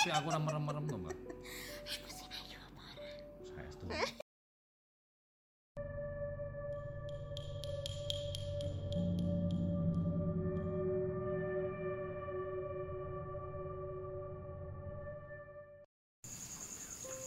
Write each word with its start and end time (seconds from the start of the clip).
Tapi 0.00 0.16
aku 0.16 0.32
ora 0.32 0.40
merem-merem 0.40 0.84
to, 0.88 0.96
Mbak. 0.96 1.12
Saya 1.84 3.68
setuju. 3.68 3.92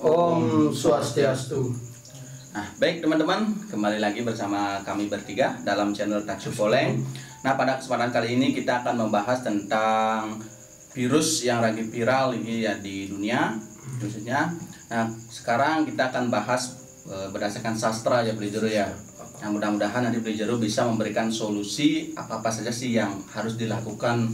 Om 0.01 0.73
Swastiastu. 0.73 1.77
Nah, 2.57 2.73
baik 2.81 3.05
teman-teman, 3.05 3.53
kembali 3.69 4.01
lagi 4.01 4.25
bersama 4.25 4.81
kami 4.81 5.13
bertiga 5.13 5.61
dalam 5.61 5.93
channel 5.93 6.25
Taksu 6.25 6.49
Poleng. 6.49 7.05
Nah, 7.45 7.53
pada 7.53 7.77
kesempatan 7.77 8.09
kali 8.09 8.33
ini 8.33 8.49
kita 8.49 8.81
akan 8.81 9.05
membahas 9.05 9.45
tentang 9.45 10.41
virus 10.93 11.41
yang 11.41 11.59
lagi 11.59 11.81
viral 11.83 12.37
ini 12.37 12.63
ya 12.63 12.77
di 12.77 13.09
dunia 13.09 13.57
khususnya. 13.97 14.53
Nah, 14.93 15.09
sekarang 15.27 15.89
kita 15.89 16.13
akan 16.13 16.29
bahas 16.29 16.77
e, 17.09 17.33
berdasarkan 17.33 17.73
sastra 17.73 18.21
ya 18.21 18.37
Beli 18.37 18.53
Jero 18.53 18.69
ya. 18.69 18.93
Nah, 19.41 19.49
mudah-mudahan 19.49 20.05
nanti 20.05 20.21
Beli 20.21 20.37
Jero 20.37 20.61
bisa 20.61 20.85
memberikan 20.85 21.33
solusi 21.33 22.13
apa-apa 22.13 22.53
saja 22.53 22.69
sih 22.69 22.93
yang 22.93 23.19
harus 23.33 23.57
dilakukan 23.57 24.29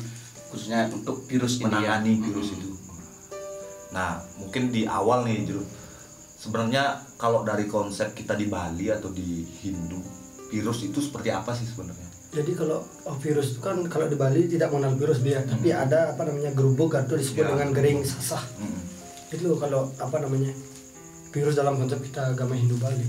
khususnya 0.51 0.91
untuk 0.91 1.23
virus 1.29 1.63
ini 1.63 1.63
ya. 1.63 1.95
menangani 1.95 2.13
virus 2.27 2.49
itu. 2.59 2.69
Nah, 3.89 4.21
mungkin 4.37 4.69
di 4.69 4.85
awal 4.85 5.25
nih, 5.25 5.49
Juru. 5.49 5.65
Sebenarnya 6.39 7.03
kalau 7.19 7.43
dari 7.43 7.67
konsep 7.67 8.15
kita 8.15 8.37
di 8.37 8.47
Bali 8.47 8.87
atau 8.87 9.11
di 9.11 9.43
Hindu, 9.59 9.99
virus 10.53 10.87
itu 10.87 11.03
seperti 11.03 11.33
apa 11.33 11.51
sih 11.51 11.67
sebenarnya? 11.67 12.18
Jadi 12.29 12.53
kalau 12.53 12.85
oh, 13.09 13.17
virus 13.17 13.57
itu 13.57 13.59
kan 13.59 13.81
kalau 13.89 14.05
di 14.05 14.13
Bali 14.13 14.45
tidak 14.45 14.69
mengenal 14.69 14.93
virus 14.95 15.19
dia, 15.19 15.41
tapi 15.41 15.73
ada 15.73 16.13
apa 16.13 16.29
namanya 16.29 16.53
gerubuk 16.53 16.93
atau 16.93 17.17
disebut 17.17 17.41
Ya. 17.41 17.49
dengan 17.57 17.69
gering 17.73 18.05
sasah. 18.05 18.45
Mm. 18.61 18.81
Itu 19.33 19.57
kalau 19.57 19.89
apa 19.97 20.21
namanya 20.21 20.53
virus 21.29 21.57
dalam 21.57 21.77
konsep 21.77 21.97
kita 21.99 22.29
agama 22.29 22.53
Hindu 22.53 22.77
Bali. 22.77 23.01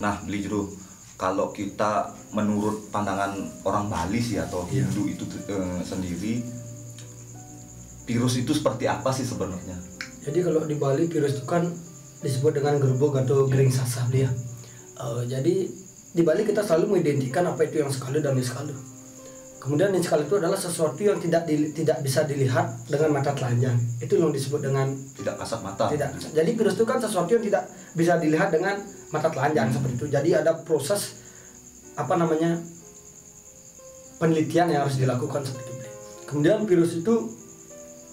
Nah, 0.00 0.20
beli 0.20 0.44
Juru, 0.44 0.76
kalau 1.16 1.52
kita 1.52 2.12
menurut 2.32 2.88
pandangan 2.88 3.32
orang 3.64 3.88
Bali 3.88 4.20
sih 4.20 4.36
atau 4.36 4.68
Iya. 4.68 4.84
Hindu 4.84 5.08
itu 5.08 5.24
eh, 5.48 5.80
sendiri, 5.80 6.44
virus 8.04 8.34
itu 8.36 8.52
seperti 8.52 8.84
apa 8.84 9.08
sih 9.10 9.24
sebenarnya? 9.24 9.76
Jadi 10.20 10.38
kalau 10.44 10.68
di 10.68 10.76
Bali 10.76 11.08
virus 11.08 11.40
itu 11.40 11.48
kan 11.48 11.64
disebut 12.20 12.52
dengan 12.52 12.76
gerubuk 12.76 13.16
atau 13.16 13.48
gering 13.48 13.72
sasah 13.72 14.04
dia. 14.08 14.28
Eh, 14.96 15.22
jadi 15.24 15.64
di 16.10 16.22
Bali 16.22 16.42
kita 16.42 16.60
selalu 16.60 16.96
mengidentikan 16.96 17.46
apa 17.46 17.62
itu 17.62 17.78
yang 17.78 17.90
sekali 17.90 18.18
dan 18.18 18.34
niskalu. 18.34 18.74
Kemudian 19.60 19.92
niskalu 19.92 20.24
itu 20.24 20.36
adalah 20.36 20.56
sesuatu 20.56 20.96
yang 20.98 21.20
tidak 21.20 21.44
di- 21.44 21.70
tidak 21.70 22.00
bisa 22.00 22.24
dilihat 22.24 22.80
dengan 22.84 23.12
mata 23.12 23.30
telanjang. 23.30 23.76
Itu 24.00 24.16
yang 24.16 24.32
disebut 24.32 24.64
dengan 24.64 24.88
Tidak 25.14 25.36
kasat 25.36 25.60
mata. 25.60 25.84
tidak 25.92 26.16
jadi 26.32 26.50
virus 26.50 26.74
itu 26.74 26.84
kan 26.84 26.96
sesuatu 26.96 27.28
yang 27.30 27.44
tidak 27.44 27.68
bisa 27.92 28.16
dilihat 28.16 28.48
dengan 28.48 28.80
mata 29.10 29.28
telanjang 29.28 29.68
seperti 29.68 29.94
itu 30.00 30.06
jadi 30.08 30.40
ada 30.40 30.56
proses 30.64 31.20
apa 31.92 32.16
namanya 32.16 32.56
penelitian 34.16 34.70
yang 34.70 34.86
harus 34.86 34.96
dilakukan 34.96 35.44
seperti 35.44 35.70
itu 35.74 35.88
kemudian 36.24 36.64
virus 36.64 36.96
itu 36.96 37.14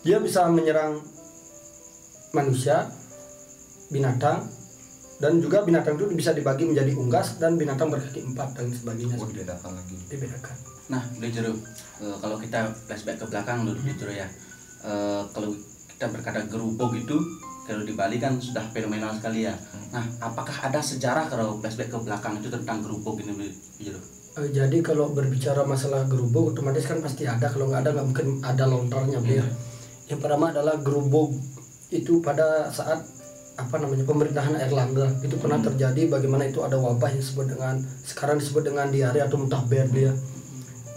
dia 0.01 0.17
bisa 0.19 0.47
menyerang 0.47 0.99
manusia 2.31 2.91
binatang 3.87 4.43
dan 5.17 5.41
juga 5.41 5.65
binatang 5.65 5.97
itu 5.97 6.05
bisa 6.13 6.31
dibagi 6.33 6.69
menjadi 6.69 6.93
unggas 6.93 7.41
dan 7.41 7.57
binatang 7.57 7.89
berkaki 7.89 8.21
empat 8.21 8.53
dan 8.53 8.69
sebagainya 8.69 9.17
Oh, 9.17 9.25
dibedakan 9.25 9.73
lagi. 9.73 9.97
dibedakan 10.13 10.55
Nah, 10.87 11.03
Beli 11.19 11.29
Jero, 11.33 11.51
eh, 11.99 12.17
kalau 12.21 12.37
kita 12.39 12.71
flashback 12.87 13.19
ke 13.19 13.25
belakang 13.27 13.67
dulu 13.67 13.75
Jero 13.97 14.13
ya. 14.13 14.27
Eh, 14.87 15.23
kalau 15.35 15.51
kita 15.91 16.05
berkata 16.13 16.45
gerubuk 16.47 16.93
itu 16.95 17.17
kalau 17.67 17.83
di 17.83 17.91
Bali 17.91 18.15
kan 18.21 18.39
sudah 18.39 18.63
fenomenal 18.71 19.11
sekali 19.19 19.43
ya. 19.43 19.51
Nah, 19.91 20.05
apakah 20.23 20.71
ada 20.71 20.79
sejarah 20.79 21.27
kalau 21.27 21.59
flashback 21.59 21.91
ke 21.91 21.99
belakang 21.99 22.39
itu 22.39 22.47
tentang 22.47 22.79
gerubuk 22.79 23.19
ini 23.19 23.51
Jero? 23.81 23.99
Eh, 24.37 24.53
jadi 24.53 24.77
kalau 24.85 25.11
berbicara 25.11 25.65
masalah 25.65 26.05
gerubuk 26.05 26.53
otomatis 26.53 26.85
kan 26.85 27.01
pasti 27.01 27.25
ada 27.25 27.49
kalau 27.49 27.73
nggak 27.73 27.81
ada 27.83 27.89
nggak 27.97 28.07
mungkin 28.07 28.27
ada 28.45 28.63
lontarnya 28.69 29.19
Bir. 29.19 29.43
Yang 30.07 30.19
pertama 30.23 30.53
adalah 30.53 30.77
gerubuk 30.79 31.35
itu 31.89 32.21
pada 32.23 32.69
saat 32.69 33.16
apa 33.57 33.81
namanya 33.81 34.05
pemerintahan 34.05 34.53
Erlangga 34.69 35.17
itu 35.25 35.33
pernah 35.41 35.57
terjadi 35.57 36.05
bagaimana 36.05 36.45
itu 36.45 36.61
ada 36.61 36.77
wabah 36.77 37.09
yang 37.09 37.21
disebut 37.25 37.57
dengan 37.57 37.81
sekarang 38.05 38.37
disebut 38.37 38.69
dengan 38.69 38.93
diare 38.93 39.25
atau 39.25 39.41
muntahber 39.41 39.89
dia. 39.89 40.13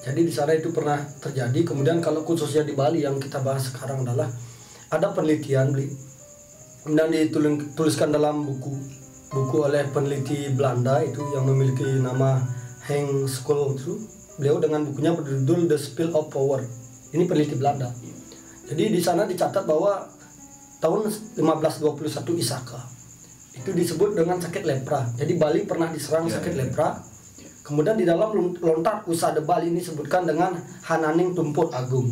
Jadi 0.00 0.20
di 0.28 0.32
sana 0.32 0.52
itu 0.52 0.68
pernah 0.72 1.00
terjadi. 1.20 1.60
Kemudian 1.64 2.04
kalau 2.04 2.24
khususnya 2.24 2.64
di 2.64 2.76
Bali 2.76 3.04
yang 3.04 3.16
kita 3.16 3.40
bahas 3.40 3.72
sekarang 3.72 4.04
adalah 4.04 4.28
ada 4.92 5.08
penelitian 5.12 5.72
beli 5.72 5.88
dan 6.84 7.12
dituliskan 7.12 8.12
dalam 8.12 8.44
buku 8.44 8.72
buku 9.30 9.56
oleh 9.62 9.86
peneliti 9.92 10.50
Belanda 10.52 11.00
itu 11.04 11.22
yang 11.32 11.46
memiliki 11.48 11.86
nama 12.00 12.44
Henk 12.84 13.28
School 13.30 13.76
itu. 13.76 13.96
Beliau 14.40 14.56
dengan 14.56 14.88
bukunya 14.88 15.12
berjudul 15.12 15.68
The 15.68 15.76
Spill 15.76 16.16
of 16.16 16.32
Power. 16.32 16.64
Ini 17.12 17.28
peneliti 17.28 17.56
Belanda. 17.60 17.92
Jadi 18.68 18.88
di 18.88 19.00
sana 19.04 19.28
dicatat 19.28 19.68
bahwa 19.68 20.08
tahun 20.80 21.00
1521 21.36 22.42
Isaka 22.42 22.80
itu 23.60 23.70
disebut 23.70 24.16
dengan 24.16 24.40
sakit 24.40 24.64
lepra 24.64 25.04
jadi 25.14 25.32
Bali 25.36 25.68
pernah 25.68 25.92
diserang 25.92 26.26
Ya, 26.26 26.40
sakit 26.40 26.52
ya, 26.52 26.56
ya. 26.56 26.60
lepra 26.66 26.88
kemudian 27.62 27.94
di 28.00 28.08
dalam 28.08 28.32
lontar 28.58 29.04
Usada 29.06 29.44
Bali 29.44 29.68
ini 29.70 29.84
disebutkan 29.84 30.24
dengan 30.24 30.56
Hananing 30.88 31.36
Tumput 31.36 31.70
Agung 31.70 32.08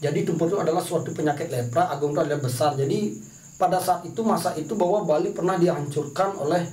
jadi 0.00 0.24
tumpul 0.24 0.48
itu 0.48 0.56
adalah 0.56 0.80
suatu 0.80 1.12
penyakit 1.12 1.52
lepra, 1.52 1.92
agung 1.92 2.16
itu 2.16 2.20
adalah 2.24 2.40
besar. 2.40 2.72
Jadi 2.72 3.12
pada 3.60 3.76
saat 3.76 4.00
itu 4.08 4.24
masa 4.24 4.56
itu 4.56 4.72
bahwa 4.72 5.04
Bali 5.04 5.36
pernah 5.36 5.60
dihancurkan 5.60 6.40
oleh 6.40 6.64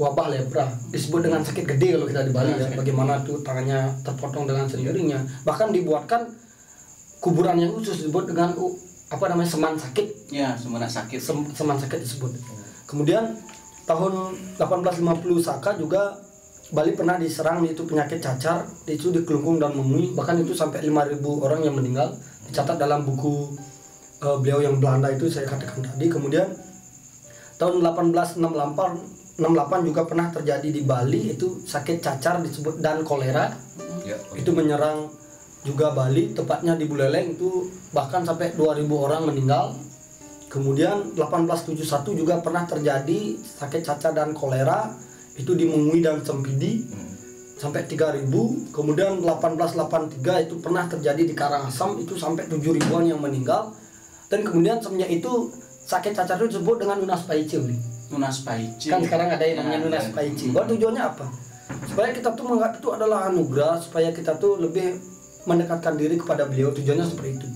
wabah 0.00 0.32
lepra. 0.32 0.72
Disebut 0.88 1.28
dengan 1.28 1.44
sakit 1.44 1.68
gede 1.76 2.00
kalau 2.00 2.08
kita 2.08 2.24
di 2.24 2.32
Bali 2.32 2.56
ya. 2.56 2.72
Bagaimana 2.72 3.20
tuh 3.20 3.44
tangannya 3.44 4.00
terpotong 4.00 4.48
dengan 4.48 4.64
sendirinya. 4.64 5.20
Bahkan 5.44 5.68
dibuatkan 5.76 6.24
kuburan 7.20 7.60
yang 7.60 7.76
khusus 7.76 8.08
disebut 8.08 8.32
dengan 8.32 8.56
apa 9.06 9.24
namanya 9.30 9.46
seman 9.46 9.74
sakit. 9.78 10.34
Ya, 10.34 10.58
semuanya 10.58 10.90
sakit. 10.90 11.20
Sem- 11.22 11.50
seman 11.54 11.78
sakit 11.78 12.02
disebut. 12.02 12.34
Kemudian 12.86 13.38
tahun 13.86 14.34
1850 14.58 15.42
Saka 15.42 15.78
juga 15.78 16.18
Bali 16.66 16.98
pernah 16.98 17.14
diserang 17.14 17.62
itu 17.62 17.86
penyakit 17.86 18.18
cacar, 18.18 18.66
itu 18.90 19.14
dikelungkung 19.14 19.62
dan 19.62 19.70
memui, 19.70 20.10
bahkan 20.18 20.34
itu 20.34 20.50
sampai 20.50 20.82
5000 20.82 21.22
orang 21.38 21.62
yang 21.62 21.78
meninggal. 21.78 22.10
Dicatat 22.50 22.74
dalam 22.74 23.06
buku 23.06 23.54
eh, 24.22 24.36
beliau 24.42 24.58
yang 24.58 24.82
Belanda 24.82 25.06
itu 25.14 25.30
saya 25.30 25.46
katakan 25.46 25.86
tadi. 25.86 26.10
Kemudian 26.10 26.50
tahun 27.56 27.86
1868 27.86 29.16
68 29.36 29.88
juga 29.92 30.02
pernah 30.08 30.32
terjadi 30.32 30.68
di 30.72 30.82
Bali 30.82 31.36
itu 31.36 31.60
sakit 31.62 32.00
cacar 32.00 32.40
disebut 32.40 32.80
dan 32.80 33.04
kolera 33.04 33.52
Ya. 34.06 34.14
itu 34.38 34.54
menyerang 34.54 35.10
juga 35.66 35.90
Bali 35.90 36.30
tepatnya 36.30 36.72
di 36.72 36.86
Buleleng 36.86 37.34
itu 37.34 37.66
bahkan 37.90 38.22
sampai 38.22 38.54
2000 38.54 38.86
orang 38.88 39.26
meninggal 39.26 39.74
kemudian 40.46 41.12
1871 41.12 41.82
juga 42.14 42.38
pernah 42.38 42.62
terjadi 42.64 43.18
sakit 43.36 43.82
cacar 43.82 44.14
dan 44.14 44.30
kolera 44.30 44.94
itu 45.34 45.52
di 45.52 45.66
Mungui 45.66 46.00
dan 46.00 46.22
Sempidi 46.22 46.86
Hmm. 46.86 47.12
sampai 47.58 47.82
3000 47.84 48.28
kemudian 48.70 49.16
1883 49.18 50.44
itu 50.44 50.54
pernah 50.56 50.84
terjadi 50.84 51.22
di 51.24 51.32
Karangasem 51.32 51.98
itu 51.98 52.14
sampai 52.14 52.46
7 52.46 52.60
ribuan 52.70 53.02
yang 53.02 53.18
meninggal 53.18 53.72
dan 54.28 54.44
kemudian 54.44 54.76
semenjak 54.78 55.08
itu 55.10 55.48
sakit 55.82 56.12
cacar 56.12 56.36
itu 56.36 56.52
disebut 56.52 56.76
dengan 56.78 56.98
Nunas 56.98 57.24
Paice 57.24 57.56
Uli. 57.56 57.78
Tunas 58.06 58.38
Paici. 58.42 58.86
kan 58.86 59.00
sekarang 59.00 59.28
ada 59.30 59.42
yang 59.42 59.56
namanya 59.58 59.72
Ya, 59.72 59.82
Nunas 59.82 60.04
ya. 60.04 60.12
Paici 60.12 60.46
Bahwa 60.52 60.66
tujuannya 60.68 61.02
apa 61.02 61.26
supaya 61.86 62.08
kita 62.12 62.28
tuh 62.30 62.44
menganggap 62.44 62.72
itu 62.76 62.88
adalah 62.92 63.18
anugerah 63.26 63.74
supaya 63.80 64.08
kita 64.10 64.32
tuh 64.36 64.60
lebih 64.60 64.94
mendekatkan 65.46 65.94
diri 65.94 66.18
kepada 66.18 66.44
beliau. 66.44 66.74
Tujuannya 66.74 67.06
seperti 67.06 67.30
itu. 67.40 67.48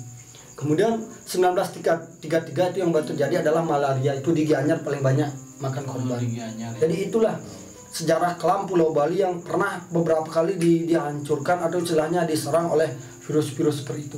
Kemudian 0.56 1.02
1933 1.25 2.70
itu 2.75 2.78
yang 2.84 2.92
baru 2.94 3.06
terjadi 3.10 3.42
adalah 3.42 3.64
malaria. 3.64 4.14
Itu 4.16 4.31
di 4.31 4.44
Gianyar 4.46 4.84
paling 4.84 5.02
banyak 5.02 5.28
makan 5.60 5.84
korban. 5.88 6.20
Di 6.20 6.37
Gianyar, 6.37 6.72
ya. 6.76 6.78
jadi 6.87 7.10
itulah 7.10 7.34
sejarah 7.90 8.38
kelam 8.38 8.70
Pulau 8.70 8.94
Bali 8.94 9.19
yang 9.19 9.42
pernah 9.42 9.82
beberapa 9.90 10.22
kali 10.22 10.54
di- 10.54 10.87
dihancurkan 10.87 11.66
atau 11.66 11.82
istilahnya 11.82 12.22
diserang 12.22 12.70
oleh 12.70 12.87
virus-virus 13.26 13.82
seperti 13.82 14.06
itu 14.06 14.16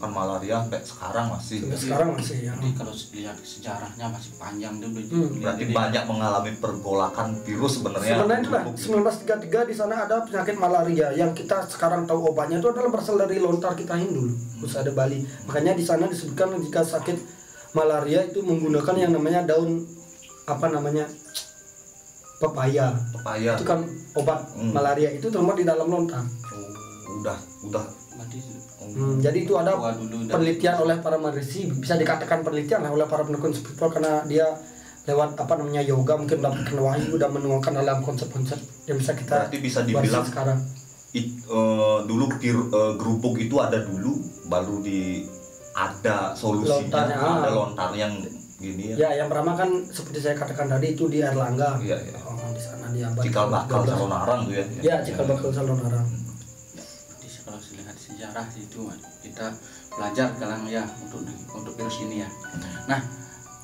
Bahkan 0.00 0.16
malaria 0.16 0.56
sampai 0.64 0.80
sekarang 0.80 1.26
masih. 1.28 1.58
Sampai 1.60 1.76
sekarang 1.76 2.08
masih 2.16 2.36
ya 2.40 2.52
Jadi 2.56 2.72
kalau 2.72 2.92
lihat 3.12 3.36
sejarahnya 3.36 4.06
masih 4.08 4.32
panjang 4.34 4.72
dia 4.80 4.88
Beli 4.88 5.06
Hmm. 5.06 5.28
Berarti 5.36 5.62
Beli- 5.62 5.76
banyak 5.76 6.04
mengalami 6.08 6.50
pergolakan 6.56 7.28
virus 7.44 7.72
sebenarnya. 7.76 8.16
Sebenarnya 8.16 8.40
itulah 8.40 8.62
Untuk- 8.64 8.80
1933 8.80 9.68
di 9.68 9.74
sana 9.76 10.08
ada 10.08 10.24
penyakit 10.24 10.56
malaria 10.56 11.12
yang 11.12 11.36
kita 11.36 11.68
sekarang 11.68 12.08
tahu 12.08 12.32
obatnya 12.32 12.56
itu 12.56 12.72
adalah 12.72 12.88
berasal 12.88 13.20
dari 13.20 13.36
lontar 13.36 13.76
kita 13.76 13.92
Hindu, 13.92 14.32
ada 14.64 14.88
Bali. 14.90 15.20
Makanya 15.44 15.76
di 15.76 15.84
sana 15.84 16.08
disebutkan 16.08 16.56
jika 16.58 16.80
sakit 16.80 17.20
malaria 17.70 18.24
itu 18.24 18.40
menggunakan 18.40 18.96
yang 18.96 19.12
namanya 19.12 19.44
daun 19.44 19.84
apa 20.42 20.64
namanya 20.66 21.04
pepaya. 22.38 22.96
Pepaya. 23.12 23.52
Itu 23.52 23.64
kan 23.64 23.84
obat 24.16 24.48
Hmm. 24.56 24.72
malaria 24.72 25.12
itu 25.12 25.28
termuat 25.28 25.54
di 25.54 25.68
dalam 25.68 25.86
lontar. 25.86 26.24
Oh. 26.48 26.72
udah 27.12 27.36
udah 27.62 27.84
Berarti 28.20 28.40
Hmm, 28.80 29.16
jadi 29.16 29.44
itu 29.44 29.54
ada 29.54 29.76
dulu 29.94 30.24
penelitian 30.26 30.76
oleh 30.76 30.98
para 30.98 31.14
maharishi 31.14 31.68
bisa 31.70 31.94
dikatakan 31.94 32.40
penelitian 32.40 32.80
lah 32.82 32.90
oleh 32.90 33.04
para 33.04 33.22
pendukung 33.22 33.52
spiritual 33.52 33.88
karena 33.88 34.24
dia 34.24 34.44
lewat 35.04 35.36
apa 35.36 35.52
namanya 35.56 35.80
yoga 35.80 36.16
mungkin 36.16 36.40
mendapatkan 36.40 36.76
wahyu 36.76 37.14
dan 37.16 37.30
menuangkan 37.30 37.72
dalam 37.76 38.00
konsep-konsep 38.00 38.56
yang 38.84 38.96
bisa 38.96 39.12
kita 39.14 39.46
Berarti 39.46 39.58
bisa 39.58 39.80
dibilang 39.84 40.24
sekarang. 40.24 40.58
it- 41.12 41.44
eh, 41.44 41.98
dulu 42.02 42.24
pir, 42.36 42.56
eh, 42.56 42.92
gerubuk 42.96 43.36
itu 43.36 43.56
ada 43.56 43.78
dulu 43.80 44.16
baru 44.46 44.80
di 44.80 45.24
ada 45.70 46.32
solusinya 46.34 47.06
Lontarnya, 47.06 47.16
ada 47.16 47.48
ah. 47.48 47.54
lontar 47.54 47.90
yang 47.94 48.12
gini 48.58 48.92
ya, 48.92 49.08
ya 49.08 49.24
yang 49.24 49.28
pertama 49.32 49.56
kan 49.56 49.70
seperti 49.88 50.18
saya 50.20 50.34
katakan 50.36 50.68
tadi 50.68 50.92
itu 50.92 51.04
di 51.06 51.20
Erlangga. 51.20 51.80
Iya, 51.80 51.96
iya. 51.96 52.18
oh, 52.20 52.36
di 52.52 52.60
sana 52.60 52.90
di 52.90 53.00
abad 53.00 53.22
cikal 53.24 53.46
bakal 53.48 53.80
12. 53.84 53.92
salonarang 53.94 54.40
tuh 54.44 54.54
ya. 54.56 54.64
Ya 54.82 54.96
cikal 55.00 55.24
bakal 55.24 55.48
salonarang. 55.52 56.06
Kalau 56.08 56.29
sejarah 58.20 58.44
itu 58.52 58.84
kita 59.24 59.48
belajar 59.88 60.28
sekarang 60.30 60.68
ya 60.68 60.84
untuk 61.00 61.24
untuk 61.56 61.72
virus 61.72 62.04
ini 62.04 62.20
ya. 62.20 62.28
Nah, 62.84 63.00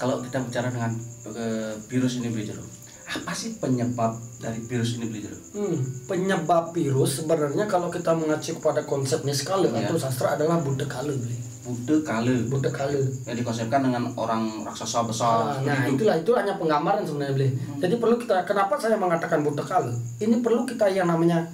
kalau 0.01 0.25
kita 0.25 0.41
bicara 0.41 0.73
dengan 0.73 0.97
eh, 1.29 1.77
virus 1.85 2.17
ini 2.17 2.33
beli 2.33 2.49
jeruk, 2.49 2.65
apa 3.07 3.37
sih 3.37 3.61
penyebab 3.61 4.17
dari 4.41 4.57
virus 4.65 4.97
ini 4.97 5.13
beli 5.13 5.29
jeruk? 5.29 5.43
Hmm, 5.53 5.77
penyebab 6.09 6.73
virus 6.73 7.21
sebenarnya 7.21 7.69
kalau 7.69 7.93
kita 7.93 8.17
mengacu 8.17 8.57
kepada 8.57 8.81
konsep 8.83 9.29
Niskala 9.29 9.69
Iya. 9.69 9.93
atau 9.93 10.01
sastra 10.01 10.41
adalah 10.41 10.57
Buddha 10.57 10.89
Kala 10.89 11.13
beli. 11.13 11.37
Bude 11.67 12.01
kale 12.01 12.47
Buddha 12.47 12.71
Kala. 12.71 12.95
yang 13.27 13.37
dikonsepkan 13.37 13.83
dengan 13.83 14.09
orang 14.15 14.63
raksasa 14.63 15.03
besar 15.03 15.29
Ah, 15.43 15.45
seperti 15.53 15.67
nah 15.67 15.79
itu. 15.83 15.93
itulah 15.99 16.17
itu 16.17 16.31
hanya 16.33 16.55
penggambaran 16.57 17.03
sebenarnya 17.05 17.35
beli. 17.37 17.49
Jadi 17.77 17.95
perlu 17.99 18.17
kita 18.17 18.41
kenapa 18.49 18.81
saya 18.81 18.97
mengatakan 18.97 19.45
Buddha 19.45 19.61
Kala? 19.61 19.93
Ini 20.17 20.41
perlu 20.41 20.65
kita 20.65 20.89
yang 20.89 21.13
namanya 21.13 21.45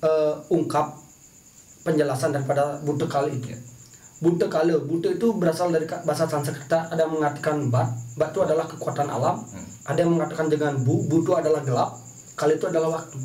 eh, 0.00 0.34
ungkap 0.50 1.03
penjelasan 1.84 2.32
daripada 2.32 2.80
Buddha 2.80 3.06
Kala 3.06 3.28
itu. 3.30 3.52
Buddha 4.24 4.48
Kala, 4.48 4.80
Buddha 4.80 5.12
itu 5.12 5.36
berasal 5.36 5.68
dari 5.68 5.84
bahasa 5.84 6.24
Sanskerta 6.24 6.88
ada 6.88 7.04
yang 7.04 7.12
mengatakan 7.20 7.68
bat, 7.68 7.92
bat 8.16 8.32
itu 8.32 8.40
adalah 8.40 8.64
kekuatan 8.64 9.12
alam, 9.12 9.44
ada 9.84 9.98
yang 10.00 10.16
mengatakan 10.16 10.48
dengan 10.48 10.80
bu, 10.80 11.04
bu 11.04 11.20
itu 11.20 11.32
adalah 11.36 11.60
gelap, 11.60 12.00
kala 12.34 12.56
itu 12.56 12.64
adalah 12.64 12.98
waktu. 12.98 13.20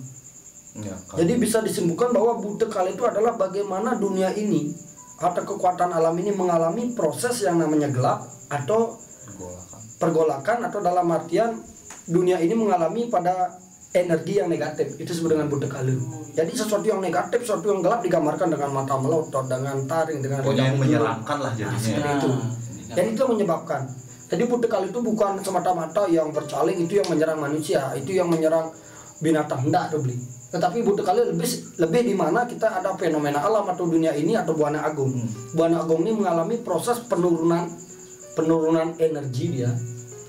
Ya, 0.80 0.96
Jadi 1.18 1.34
bisa 1.40 1.64
disimpulkan 1.64 2.12
bahwa 2.12 2.38
Buddha 2.44 2.68
kala 2.68 2.92
itu 2.92 3.08
adalah 3.08 3.40
bagaimana 3.40 3.96
dunia 3.96 4.36
ini 4.36 4.76
atau 5.20 5.44
kekuatan 5.44 5.92
alam 5.92 6.16
ini 6.20 6.32
mengalami 6.32 6.96
proses 6.96 7.44
yang 7.44 7.60
namanya 7.60 7.92
gelap 7.92 8.24
atau 8.48 8.96
pergolakan. 9.28 9.80
pergolakan 10.00 10.58
atau 10.72 10.80
dalam 10.80 11.08
artian 11.12 11.60
dunia 12.08 12.40
ini 12.40 12.56
mengalami 12.56 13.12
pada 13.12 13.60
energi 13.90 14.38
yang 14.38 14.50
negatif 14.54 15.02
itu 15.02 15.10
disebut 15.10 15.34
dengan 15.34 15.48
Buddha 15.50 15.66
kala. 15.66 15.96
Jadi 16.38 16.52
sesuatu 16.54 16.86
yang 16.86 17.02
negatif, 17.02 17.42
sesuatu 17.42 17.74
yang 17.74 17.82
gelap 17.82 18.06
digambarkan 18.06 18.54
dengan 18.54 18.70
mata 18.70 18.96
melotot, 19.02 19.50
dengan 19.50 19.82
taring, 19.90 20.22
dengan 20.22 20.46
pokoknya 20.46 20.66
yang 20.70 20.78
menyeramkan 20.78 21.38
lah 21.42 21.52
Nah, 21.52 21.58
jadinya 21.58 21.80
seperti 21.82 22.06
Nah, 22.06 22.16
itu. 22.16 22.30
ini 22.30 22.94
Dan 22.94 23.04
itu 23.10 23.20
yang 23.26 23.32
menyebabkan. 23.34 23.82
Jadi 24.30 24.44
Buddha 24.46 24.68
kala 24.70 24.86
itu 24.86 25.00
bukan 25.02 25.32
semata-mata 25.42 26.06
yang 26.06 26.30
bercaling 26.30 26.78
itu 26.78 27.02
yang 27.02 27.08
menyerang 27.10 27.40
manusia, 27.42 27.82
itu 27.98 28.14
yang 28.14 28.30
menyerang 28.30 28.70
binatang 29.26 29.66
hendak 29.66 29.90
tuh 29.90 30.06
beli. 30.06 30.22
Tetapi 30.54 30.86
Buddha 30.86 31.02
kala 31.02 31.26
lebih 31.34 31.50
lebih 31.82 32.02
di 32.14 32.14
mana 32.14 32.46
kita 32.46 32.78
ada 32.78 32.94
fenomena 32.94 33.42
alam 33.42 33.66
atau 33.74 33.90
dunia 33.90 34.14
ini 34.14 34.38
atau 34.38 34.54
buana 34.54 34.86
agung. 34.86 35.18
Buana 35.58 35.82
agung 35.82 36.06
ini 36.06 36.14
mengalami 36.14 36.62
proses 36.62 37.02
penurunan 37.10 37.66
penurunan 38.38 38.94
energi 39.02 39.46
dia. 39.50 39.74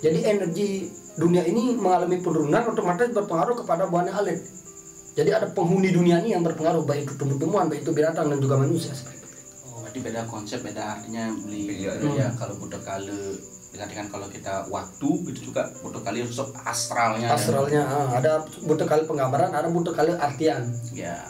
Jadi 0.01 0.25
energi 0.25 0.69
dunia 1.17 1.43
ini 1.43 1.75
mengalami 1.75 2.21
penurunan 2.21 2.63
otomatis 2.71 3.11
berpengaruh 3.11 3.57
kepada 3.65 3.91
buana 3.91 4.13
alit. 4.15 4.43
Jadi 5.19 5.31
ada 5.35 5.51
penghuni 5.51 5.91
dunia 5.91 6.23
ini 6.23 6.33
yang 6.33 6.47
berpengaruh 6.47 6.87
baik 6.87 7.11
itu 7.11 7.15
tumbuh-tumbuhan, 7.19 7.67
baik 7.67 7.83
itu 7.83 7.93
binatang 7.93 8.31
dan 8.31 8.39
juga 8.39 8.57
manusia 8.57 8.95
seperti 8.95 9.19
itu. 9.19 9.29
Oh, 9.67 9.83
berarti 9.83 10.01
beda 10.01 10.23
konsep, 10.31 10.63
beda 10.63 10.83
artinya 10.97 11.35
beli 11.35 11.83
Iya, 11.83 11.99
ya. 11.99 12.29
Kalau 12.39 12.55
Buddha 12.57 12.79
kala 12.79 13.11
dikatakan 13.71 14.07
kalau 14.11 14.27
kita 14.27 14.67
waktu 14.71 15.11
itu 15.35 15.51
juga 15.51 15.67
Buddha 15.83 15.99
kala 16.01 16.23
sosok 16.27 16.55
astralnya. 16.63 17.35
Astralnya 17.35 17.83
ah, 17.85 18.09
ada 18.19 18.47
butuh 18.63 18.87
kali 18.87 19.03
penggambaran, 19.05 19.51
ada 19.51 19.67
butuh 19.67 19.91
kali 19.91 20.15
artian. 20.15 20.71
Ya, 20.95 21.27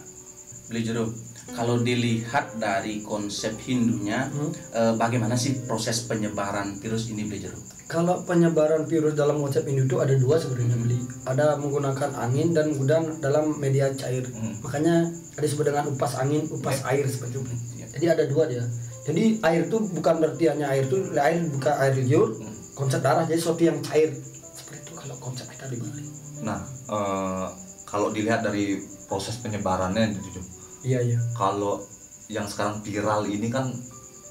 beli 0.68 0.84
jeruk. 0.84 1.16
Kalau 1.50 1.82
dilihat 1.82 2.62
dari 2.62 3.02
konsep 3.02 3.58
Hindunya, 3.58 4.30
Hmm. 4.30 4.54
eh, 4.70 4.94
bagaimana 4.94 5.34
sih 5.34 5.66
proses 5.66 6.06
penyebaran 6.06 6.78
virus 6.78 7.10
ini 7.10 7.26
beli 7.26 7.42
jeruk? 7.48 7.64
Kalau 7.90 8.22
penyebaran 8.22 8.86
virus 8.86 9.18
dalam 9.18 9.42
konsep 9.42 9.66
itu 9.66 9.98
ada 9.98 10.14
dua 10.14 10.38
sebenarnya 10.38 10.78
beli. 10.78 11.02
Ada 11.26 11.58
menggunakan 11.58 12.14
angin 12.14 12.54
dan 12.54 12.70
kemudian 12.70 13.18
dalam 13.18 13.58
media 13.58 13.90
cair. 13.98 14.22
Hmm. 14.30 14.62
Makanya 14.62 15.10
ada 15.10 15.42
disebut 15.42 15.66
dengan 15.66 15.90
upas 15.90 16.14
angin, 16.22 16.46
upas 16.54 16.86
air 16.86 17.02
seperti 17.10 17.42
itu. 17.42 17.50
Ya. 17.82 17.86
Jadi 17.90 18.06
ada 18.06 18.24
dua 18.30 18.46
dia. 18.46 18.62
Jadi 19.02 19.42
air 19.42 19.66
itu 19.66 19.76
bukan 19.90 20.22
berarti 20.22 20.44
hanya 20.54 20.70
air 20.70 20.86
itu 20.86 21.02
air 21.18 21.42
bukan 21.50 21.74
air 21.82 21.94
liur, 21.98 22.38
konsep 22.78 23.02
darah 23.02 23.26
jadi 23.26 23.42
sesuatu 23.42 23.62
yang 23.66 23.82
cair. 23.82 24.14
Seperti 24.54 24.86
itu 24.86 24.92
kalau 24.94 25.16
konsep 25.18 25.50
kita 25.50 25.66
di 25.66 25.76
Bali. 25.82 26.04
nah 26.40 26.56
eh, 26.88 27.46
kalau 27.84 28.08
dilihat 28.14 28.40
dari 28.40 28.80
proses 29.10 29.36
penyebarannya 29.42 30.14
Jum. 30.14 30.40
Iya 30.80 31.00
iya. 31.04 31.18
kalau 31.36 31.84
yang 32.32 32.48
sekarang 32.48 32.80
viral 32.80 33.28
ini 33.28 33.52
kan 33.52 33.74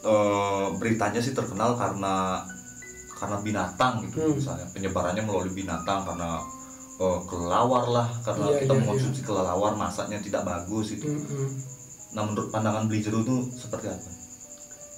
eh, 0.01 0.67
beritanya 0.79 1.21
sih 1.21 1.37
terkenal 1.37 1.77
karena 1.77 2.41
karena 3.19 3.37
binatang 3.43 3.93
gitu 4.07 4.17
Hmm. 4.23 4.33
misalnya 4.39 4.65
penyebarannya 4.71 5.21
melalui 5.21 5.51
binatang 5.51 6.07
karena 6.07 6.39
eh, 6.97 7.19
kelelawar 7.27 7.85
lah 7.87 8.07
karena 8.23 8.45
Iya, 8.49 8.57
kita 8.63 8.73
iya, 8.73 8.79
mengonsumsi 8.79 9.21
kelelawar 9.21 9.71
masaknya 9.75 10.19
tidak 10.19 10.43
bagus 10.43 10.95
itu 10.95 11.05
Mm-mm. 11.05 11.47
nah 12.15 12.23
menurut 12.23 12.49
pandangan 12.49 12.87
beli 12.87 12.99
jeruk 12.99 13.21
itu 13.21 13.35
seperti 13.53 13.91
apa? 13.91 14.09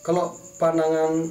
Kalau 0.02 0.32
pandangan 0.58 1.28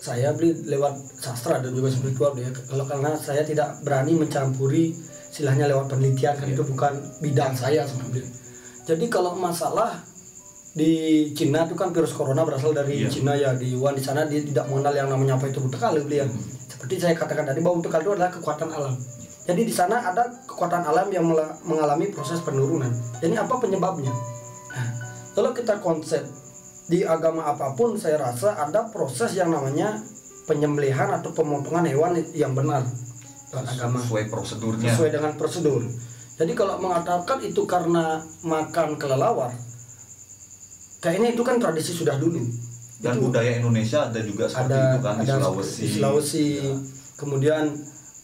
saya 0.00 0.32
beli 0.32 0.50
lewat 0.64 0.94
sastra 1.16 1.62
dan 1.62 1.72
juga 1.72 1.88
spiritual 1.88 2.34
ya. 2.34 2.50
Kalau 2.50 2.84
karena 2.84 3.14
saya 3.16 3.40
tidak 3.40 3.80
berani 3.80 4.18
mencampuri 4.18 4.92
istilahnya 5.30 5.66
lewat 5.66 5.90
penelitian 5.90 6.38
kan 6.38 6.46
itu 6.46 6.62
bukan 6.62 6.94
bidang 7.18 7.58
saya 7.58 7.82
sebenarnya 7.82 8.22
jadi 8.86 9.04
kalau 9.10 9.34
masalah 9.34 9.98
di 10.74 10.90
Cina 11.38 11.62
itu 11.64 11.78
kan 11.78 11.94
virus 11.94 12.10
corona 12.10 12.42
berasal 12.42 12.74
dari 12.74 13.06
Iya. 13.06 13.08
Cina 13.08 13.32
ya. 13.38 13.54
Di 13.54 13.78
Wuhan 13.78 13.94
di 13.94 14.02
sana 14.02 14.26
dia 14.26 14.42
tidak 14.42 14.66
mengenal 14.66 14.94
yang 14.94 15.08
namanya 15.08 15.38
apa 15.38 15.46
itu 15.46 15.62
butekal 15.62 15.94
beli 16.02 16.18
ya 16.18 16.26
seperti 16.84 17.00
saya 17.00 17.14
katakan 17.16 17.48
tadi 17.48 17.64
bahwa 17.64 17.80
butekal 17.80 18.04
itu 18.04 18.12
adalah 18.12 18.28
kekuatan 18.28 18.68
alam. 18.68 18.92
Jadi 19.48 19.60
di 19.64 19.72
sana 19.72 20.04
ada 20.04 20.28
kekuatan 20.44 20.84
alam 20.84 21.08
yang 21.08 21.24
mengalami 21.64 22.12
proses 22.12 22.44
penurunan. 22.44 22.92
Jadi 23.24 23.40
apa 23.40 23.56
penyebabnya? 23.56 24.12
Nah, 24.68 24.88
kalau 25.32 25.56
kita 25.56 25.80
konsep 25.80 26.20
di 26.84 27.00
agama 27.08 27.48
apa 27.48 27.72
pun 27.72 27.96
saya 27.96 28.20
rasa 28.20 28.60
ada 28.60 28.92
proses 28.92 29.32
yang 29.32 29.48
namanya 29.48 29.96
penyembelihan 30.44 31.08
atau 31.08 31.32
pemotongan 31.32 31.88
hewan 31.88 32.20
yang 32.36 32.52
benar. 32.52 32.84
Dalam 33.48 33.64
agama. 33.64 34.04
Sesuai 34.04 34.28
prosedurnya. 34.28 34.92
Sesuai 34.92 35.10
dengan 35.12 35.32
prosedur. 35.40 35.80
Jadi 36.36 36.52
kalau 36.52 36.76
mengatakan 36.82 37.40
itu 37.40 37.64
karena 37.64 38.20
makan 38.44 39.00
kelelawar, 39.00 39.56
kayaknya 41.04 41.36
itu 41.36 41.42
kan 41.44 41.60
tradisi 41.60 41.92
sudah 41.92 42.16
dulu. 42.16 42.40
dan 43.04 43.20
Itu 43.20 43.28
budaya 43.28 43.60
Indonesia 43.60 44.08
ada 44.08 44.20
juga 44.24 44.48
seperti 44.48 44.72
ada 44.72 44.80
itu 44.96 45.00
kan 45.04 45.14
di 45.20 45.24
ada 45.28 45.34
Sulawesi 45.36 45.76
di 45.76 45.88
Sulawesi. 45.92 46.48
Kemudian 47.20 47.64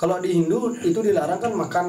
kalau 0.01 0.17
di 0.25 0.33
Hindu 0.33 0.73
itu 0.81 1.01
dilarang 1.05 1.37
kan 1.37 1.53
makan 1.53 1.87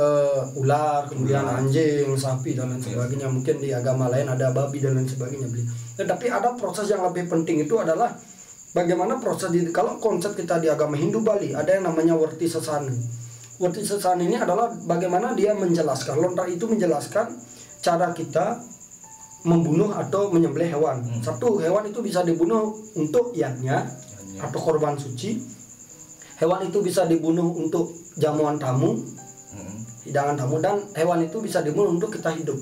eh, 0.00 0.42
ular, 0.56 1.04
kemudian 1.04 1.44
Ular. 1.44 1.60
anjing, 1.60 2.08
sapi 2.16 2.56
dan 2.56 2.72
lain 2.72 2.80
sebagainya. 2.80 3.28
Mungkin 3.28 3.60
di 3.60 3.76
agama 3.76 4.08
lain 4.08 4.24
ada 4.32 4.48
babi 4.56 4.80
dan 4.80 4.96
lain 4.96 5.04
sebagainya 5.04 5.52
beli. 5.52 5.68
Tetapi 6.00 6.26
ada 6.32 6.56
proses 6.56 6.88
yang 6.88 7.04
lebih 7.04 7.28
penting 7.28 7.68
itu 7.68 7.76
adalah 7.76 8.16
bagaimana 8.72 9.20
proses 9.20 9.52
di 9.52 9.60
kalau 9.68 10.00
konsep 10.00 10.32
kita 10.32 10.56
di 10.64 10.72
agama 10.72 10.96
Hindu 10.96 11.20
Bali 11.20 11.52
ada 11.52 11.68
yang 11.68 11.84
namanya 11.84 12.16
werti 12.16 12.48
sesani. 12.48 12.96
Werti 13.60 13.84
sesani 13.84 14.26
ini 14.32 14.40
adalah 14.40 14.72
bagaimana 14.72 15.36
dia 15.36 15.52
menjelaskan. 15.52 16.16
Lontar 16.16 16.48
itu 16.48 16.64
menjelaskan 16.64 17.36
cara 17.84 18.16
kita 18.16 18.64
membunuh 19.44 19.92
atau 19.92 20.32
menyembelih 20.32 20.72
hewan. 20.72 21.04
Hmm. 21.04 21.20
Satu 21.20 21.60
hewan 21.60 21.84
itu 21.88 22.00
bisa 22.00 22.24
dibunuh 22.24 22.72
untuk 22.96 23.36
Yatnya. 23.36 23.84
atau 24.34 24.58
korban 24.58 24.98
suci. 24.98 25.38
Hewan 26.42 26.66
itu 26.66 26.82
bisa 26.82 27.06
dibunuh 27.06 27.54
untuk 27.54 27.94
jamuan 28.18 28.58
tamu, 28.58 28.98
Mm-mm. 28.98 29.78
hidangan 30.02 30.34
tamu 30.34 30.58
dan 30.58 30.82
hewan 30.98 31.22
itu 31.22 31.38
bisa 31.38 31.62
dibunuh 31.62 31.94
untuk 31.94 32.10
kita 32.10 32.34
hidup. 32.34 32.58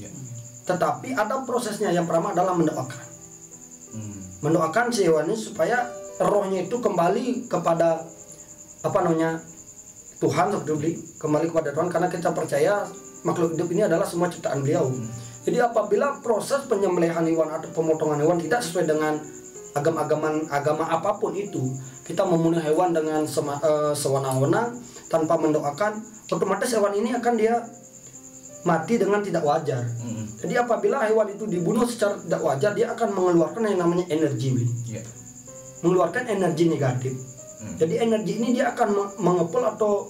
Iya. 0.00 0.08
Tetapi 0.64 1.12
ada 1.12 1.44
prosesnya 1.44 1.92
yang 1.92 2.08
pertama 2.08 2.32
adalah 2.32 2.56
mendoakan. 2.56 3.04
Hmm. 3.92 4.20
Mendoakan 4.40 4.88
si 4.88 5.04
hewan 5.04 5.28
ini 5.28 5.36
supaya 5.36 5.84
rohnya 6.16 6.64
itu 6.64 6.80
kembali 6.80 7.52
kepada 7.52 8.00
apa 8.82 8.98
namanya 9.04 9.44
Tuhan 10.24 10.46
seperti 10.56 11.18
kembali 11.20 11.46
kepada 11.52 11.76
Tuhan 11.76 11.88
karena 11.92 12.08
kita 12.08 12.30
percaya 12.32 12.88
makhluk 13.26 13.54
hidup 13.58 13.68
ini 13.74 13.84
adalah 13.84 14.06
semua 14.08 14.32
ciptaan 14.32 14.64
beliau. 14.64 14.88
Jadi 15.42 15.58
apabila 15.58 16.22
proses 16.22 16.62
penyembelihan 16.70 17.26
hewan 17.26 17.50
atau 17.50 17.68
pemotongan 17.74 18.22
hewan 18.22 18.38
tidak 18.38 18.62
sesuai 18.62 18.86
dengan 18.86 19.18
agama-agaman 19.72 20.46
agama 20.52 20.84
apa 20.86 21.18
pun 21.18 21.34
itu, 21.34 21.74
kita 22.06 22.22
membunuh 22.22 22.60
hewan 22.60 22.94
dengan 22.94 23.26
sema- 23.26 23.58
eh, 23.58 23.94
sewenang-wenang 23.96 24.78
tanpa 25.10 25.34
mendoakan, 25.40 25.98
otomatis 26.30 26.70
hewan 26.76 26.94
ini 26.94 27.16
akan 27.16 27.34
dia 27.34 27.58
mati 28.62 28.94
dengan 29.00 29.18
tidak 29.18 29.42
wajar. 29.42 29.82
Mm. 29.82 30.24
Jadi 30.38 30.54
apabila 30.54 31.02
hewan 31.02 31.34
itu 31.34 31.50
dibunuh 31.50 31.82
secara 31.88 32.14
tidak 32.22 32.42
wajar, 32.46 32.70
dia 32.78 32.94
akan 32.94 33.08
mengeluarkan 33.10 33.66
yang 33.66 33.82
namanya 33.82 34.06
energi. 34.10 34.54
Iya. 34.86 35.02
mengeluarkan 35.82 36.30
energi 36.30 36.70
negatif. 36.70 37.10
Hmm. 37.58 37.74
Jadi 37.74 37.98
energi 37.98 38.38
ini 38.38 38.54
dia 38.54 38.70
akan 38.70 38.88
me- 38.94 39.14
mengepul 39.18 39.66
atau 39.66 40.06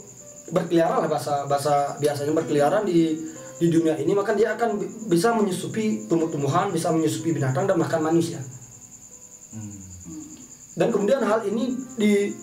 berkeliaran 0.52 1.00
lah 1.00 1.08
bahasa 1.08 1.48
bahasa 1.48 1.96
biasanya 1.96 2.36
berkeliaran 2.36 2.84
di 2.84 3.16
di 3.62 3.70
dunia 3.70 3.94
ini 3.94 4.10
maka 4.10 4.34
dia 4.34 4.58
akan 4.58 4.82
bi- 4.82 4.90
bisa 5.14 5.30
menyusupi 5.30 6.10
tumbuh-tumbuhan, 6.10 6.74
bisa 6.74 6.90
menyusupi 6.90 7.30
binatang 7.30 7.70
dan 7.70 7.78
bahkan 7.78 8.02
manusia. 8.02 8.42
Hmm. 9.54 9.70
Dan 10.74 10.90
kemudian 10.90 11.22
hal 11.22 11.46
ini 11.46 11.78
di 11.94 12.34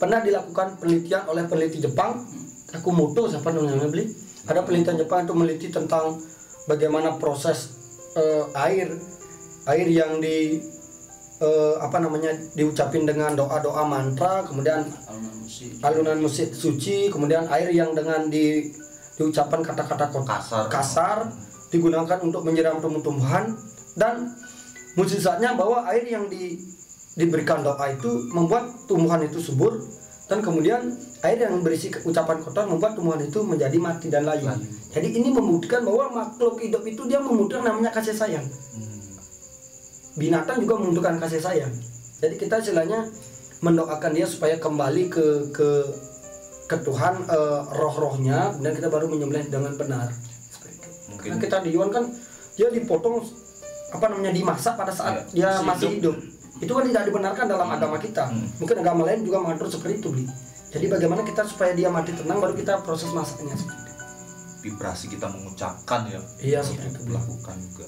pernah 0.00 0.24
dilakukan 0.24 0.80
penelitian 0.80 1.28
oleh 1.28 1.44
peneliti 1.44 1.84
Jepang, 1.84 2.24
Takumoto 2.72 3.28
siapa 3.28 3.52
namanya 3.52 3.92
beli? 3.92 4.08
Ada 4.48 4.64
penelitian 4.64 5.04
Jepang 5.04 5.28
itu 5.28 5.32
meneliti 5.36 5.68
tentang 5.68 6.16
bagaimana 6.64 7.20
proses 7.20 7.76
eh, 8.16 8.48
air 8.56 8.96
air 9.68 9.86
yang 9.86 10.18
di 10.18 10.58
eh, 11.38 11.74
apa 11.76 12.00
namanya 12.00 12.32
diucapin 12.56 13.04
dengan 13.04 13.36
doa-doa 13.36 13.84
mantra, 13.84 14.48
kemudian 14.48 14.88
alunan 15.06 15.36
musik 15.44 15.70
alunan 15.84 16.18
musik 16.18 16.48
suci, 16.56 17.12
kemudian 17.12 17.44
air 17.52 17.68
yang 17.70 17.92
dengan 17.92 18.32
di 18.32 18.72
diucapkan 19.16 19.60
kata-kata 19.60 20.08
Kasar. 20.24 20.64
kasar 20.72 21.18
digunakan 21.68 22.18
untuk 22.20 22.44
menyiram 22.44 22.80
tumbuh-tumbuhan 22.80 23.56
dan 23.96 24.32
mujizatnya 24.96 25.56
bahwa 25.56 25.84
air 25.88 26.04
yang 26.04 26.28
di, 26.28 26.60
diberikan 27.16 27.64
doa 27.64 27.92
itu 27.92 28.28
membuat 28.32 28.88
tumbuhan 28.88 29.24
itu 29.24 29.40
subur 29.40 29.80
dan 30.28 30.40
kemudian 30.40 30.96
air 31.24 31.44
yang 31.44 31.60
berisi 31.60 31.92
ucapan 32.04 32.40
kotor 32.40 32.64
membuat 32.68 32.96
tumbuhan 32.96 33.20
itu 33.20 33.40
menjadi 33.44 33.76
mati 33.76 34.08
dan 34.08 34.24
layu. 34.24 34.48
Layu. 34.48 34.64
Jadi 34.92 35.08
ini 35.16 35.28
membuktikan 35.32 35.84
bahwa 35.84 36.24
makhluk 36.24 36.60
hidup 36.60 36.84
itu 36.84 37.04
dia 37.08 37.20
membutuhkan 37.20 37.72
namanya 37.72 37.92
kasih 37.92 38.16
sayang 38.16 38.44
Hmm. 38.72 38.88
binatang 40.16 40.60
juga 40.60 40.80
membutuhkan 40.80 41.16
kasih 41.20 41.40
sayang. 41.40 41.72
Jadi 42.20 42.40
kita 42.40 42.60
istilahnya 42.60 43.08
mendoakan 43.64 44.12
dia 44.12 44.24
supaya 44.28 44.56
kembali 44.60 45.08
ke 45.08 45.26
ke 45.52 45.68
ke 46.72 46.76
Tuhan 46.80 47.14
eh, 47.28 47.60
roh-rohnya 47.76 48.56
dan 48.64 48.72
kita 48.72 48.88
baru 48.88 49.12
menyembelih 49.12 49.52
dengan 49.52 49.76
benar. 49.76 50.08
Mungkin 51.12 51.36
Karena 51.36 51.44
kita 51.44 51.56
di 51.60 51.70
Yuan 51.76 51.92
kan 51.92 52.08
dia 52.56 52.72
dipotong 52.72 53.20
apa 53.92 54.08
namanya 54.08 54.32
dimasak 54.32 54.72
pada 54.80 54.92
saat 54.92 55.28
dia 55.36 55.60
masih 55.60 55.68
masih 55.68 55.88
hidup. 56.00 56.16
Itu 56.62 56.72
kan 56.72 56.84
tidak 56.88 57.04
dibenarkan 57.10 57.44
dalam 57.50 57.68
agama 57.68 58.00
kita. 58.00 58.32
Hmm. 58.32 58.48
Mungkin 58.56 58.76
agama 58.80 59.02
lain 59.04 59.20
juga 59.26 59.42
mengatur 59.42 59.68
seperti 59.68 60.00
itu, 60.00 60.08
Bli. 60.14 60.24
Jadi 60.72 60.86
bagaimana 60.88 61.20
kita 61.20 61.44
supaya 61.44 61.76
dia 61.76 61.92
mati 61.92 62.16
tenang 62.16 62.40
baru 62.40 62.56
kita 62.56 62.80
proses 62.80 63.12
masaknya 63.12 63.52
seperti 63.52 63.82
itu. 63.82 63.90
vibrasi 64.62 65.10
kita 65.10 65.26
mengucapkan 65.26 66.06
ya. 66.06 66.22
Iya, 66.38 66.60
seperti 66.62 66.96
itu, 66.96 67.00
Bli. 67.10 67.14
Lakukan 67.18 67.56
juga. 67.66 67.86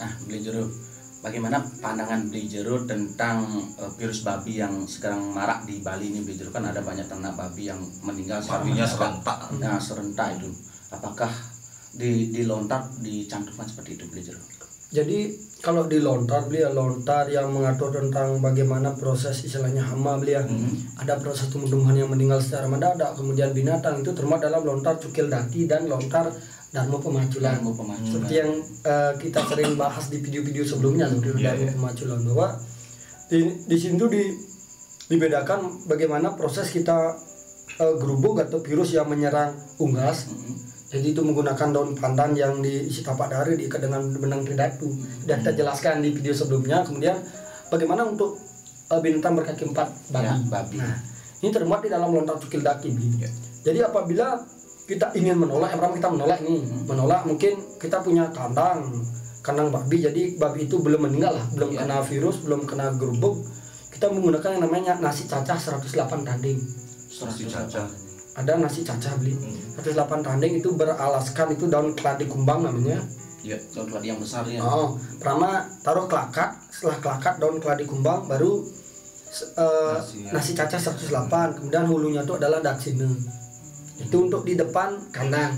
Nah, 0.00 0.10
beli 0.24 0.38
jeruk. 0.40 0.72
Bagaimana 1.22 1.62
pandangan 1.78 2.26
beli 2.26 2.50
jeruk 2.50 2.90
tentang 2.90 3.46
eh, 3.78 3.90
virus 3.94 4.26
babi 4.26 4.58
yang 4.58 4.82
sekarang 4.90 5.30
marak 5.30 5.62
di 5.62 5.78
Bali 5.78 6.10
ini 6.10 6.26
beli 6.26 6.34
jeruk 6.34 6.50
kan 6.50 6.66
ada 6.66 6.82
banyak 6.82 7.06
ternak 7.06 7.38
babi 7.38 7.70
yang 7.70 7.78
meninggal 8.02 8.42
Babinya 8.42 8.82
serentak. 8.82 9.38
Nah, 9.62 9.78
serentak 9.78 10.42
itu. 10.42 10.50
Apakah 10.90 11.30
di 11.94 12.34
di 12.34 12.42
lontar 12.42 12.90
dicantumkan 12.98 13.70
seperti 13.70 13.94
itu 13.94 14.04
beli 14.10 14.22
jeruk? 14.26 14.42
Jadi 14.92 15.32
kalau 15.62 15.86
di 15.86 16.02
lontar 16.02 16.50
beli 16.50 16.66
ya 16.66 16.74
lontar 16.74 17.30
yang 17.30 17.54
mengatur 17.54 17.94
tentang 17.94 18.42
bagaimana 18.42 18.92
proses 18.98 19.46
istilahnya 19.46 19.80
hama 19.80 20.18
beli 20.18 20.34
ya. 20.34 20.42
Ada 20.98 21.22
proses 21.22 21.48
tumbuh-tumbuhan 21.48 22.02
yang 22.02 22.10
meninggal 22.10 22.42
secara 22.42 22.66
mendadak, 22.66 23.14
kemudian 23.14 23.54
binatang 23.54 24.02
itu 24.02 24.10
termasuk 24.10 24.50
dalam 24.50 24.66
lontar 24.66 24.98
cukil 24.98 25.30
daki 25.30 25.70
dan 25.70 25.86
lontar 25.86 26.34
darmo 26.72 26.96
pemaculan. 26.98 27.52
Darmo 27.60 27.70
pemaculan. 27.76 28.08
Seperti 28.10 28.34
yang 28.40 28.50
eh, 28.82 29.12
kita 29.20 29.40
sering 29.44 29.76
bahas 29.76 30.08
di 30.08 30.18
video-video 30.18 30.64
sebelumnya 30.64 31.04
seperti 31.06 31.38
Iya, 31.38 31.52
darmo 31.52 31.64
iya. 31.68 31.72
pemaculan 31.76 32.20
bahwa 32.24 32.48
di 33.28 33.38
di 33.68 33.76
situ 33.76 34.04
di 34.08 34.22
dibedakan 35.06 35.84
bagaimana 35.84 36.32
proses 36.32 36.72
kita 36.72 37.12
eh, 37.76 37.94
gerubuk 38.00 38.40
atau 38.40 38.64
virus 38.64 38.96
yang 38.96 39.04
menyerang 39.06 39.52
unggas 39.76 40.28
Mhm. 40.28 40.54
jadi 40.92 41.06
itu 41.12 41.20
menggunakan 41.24 41.68
daun 41.72 41.96
pandan 41.96 42.36
yang 42.36 42.60
diisi 42.60 43.00
tapak 43.00 43.32
dari 43.32 43.56
diikat 43.56 43.80
dengan 43.80 44.08
benang 44.12 44.44
tridatu. 44.44 44.88
Dan 45.24 45.40
kita 45.40 45.52
jelaskan 45.56 46.04
di 46.04 46.12
video 46.12 46.32
sebelumnya. 46.32 46.84
Kemudian 46.84 47.16
bagaimana 47.68 48.04
untuk 48.04 48.36
eh, 48.88 49.00
binatang 49.00 49.36
berkaki 49.36 49.68
empat 49.68 49.88
babi. 50.08 50.24
Ya, 50.28 50.34
babi. 50.48 50.76
Nah, 50.80 50.96
ini 51.40 51.48
termuat 51.48 51.80
di 51.80 51.88
dalam 51.88 52.12
lontar 52.12 52.36
cukil 52.36 52.60
daki. 52.60 52.92
Ya. 53.16 53.28
Jadi 53.64 53.80
apabila 53.80 54.36
kita 54.84 55.14
ingin 55.14 55.38
menolak, 55.38 55.70
yang 55.70 55.78
pertama 55.78 55.96
kita 55.96 56.10
menolak 56.10 56.38
nih, 56.40 56.58
menolak 56.84 57.22
mungkin 57.22 57.52
kita 57.76 57.96
punya 57.98 58.24
kandang, 58.28 58.82
kandang 59.40 59.68
babi. 59.68 59.98
Jadi 60.00 60.22
babi 60.34 60.66
itu 60.66 60.76
belum 60.76 61.00
meninggal 61.02 61.34
lah, 61.34 61.46
belum 61.50 61.70
Ya. 61.70 61.78
kena 61.80 61.98
virus, 62.00 62.36
belum 62.40 62.62
kena 62.62 62.90
gerubuk. 62.92 63.46
Kita 63.88 64.08
menggunakan 64.08 64.50
yang 64.52 64.62
namanya 64.62 64.92
nasi 64.98 65.24
cacah 65.24 65.54
108 65.54 65.86
tanding 66.22 66.58
Nasi 67.12 67.46
cacah. 67.46 67.86
ada 68.32 68.52
nasi 68.56 68.80
cacah 68.80 69.12
beli 69.14 69.36
Hmm. 69.36 69.76
108 69.76 70.20
tanding 70.20 70.56
itu 70.56 70.72
beralaskan 70.72 71.52
itu 71.52 71.68
daun 71.68 71.92
keladi 71.92 72.24
kumbang 72.24 72.64
namanya 72.64 72.98
Iya. 73.40 73.60
Daun 73.68 73.86
keladi 73.86 74.06
yang 74.08 74.18
besar 74.18 74.42
ya. 74.44 74.58
oh 74.58 74.96
pertama 75.14 75.60
taruh 75.80 76.06
kelakat 76.06 76.56
setelah 76.66 76.98
kelakat 76.98 77.34
daun 77.36 77.60
keladi 77.60 77.84
kumbang 77.84 78.24
baru 78.24 78.64
se- 79.28 79.52
eh, 79.52 79.94
Nasinya. 79.94 80.30
nasi 80.32 80.50
cacah 80.52 80.80
108 80.80 81.28
kemudian 81.54 81.84
hulunya 81.84 82.22
itu 82.22 82.32
adalah 82.32 82.58
daksine 82.58 83.04
itu 84.02 84.16
untuk 84.26 84.42
di 84.42 84.58
depan 84.58 84.98
kandang. 85.14 85.54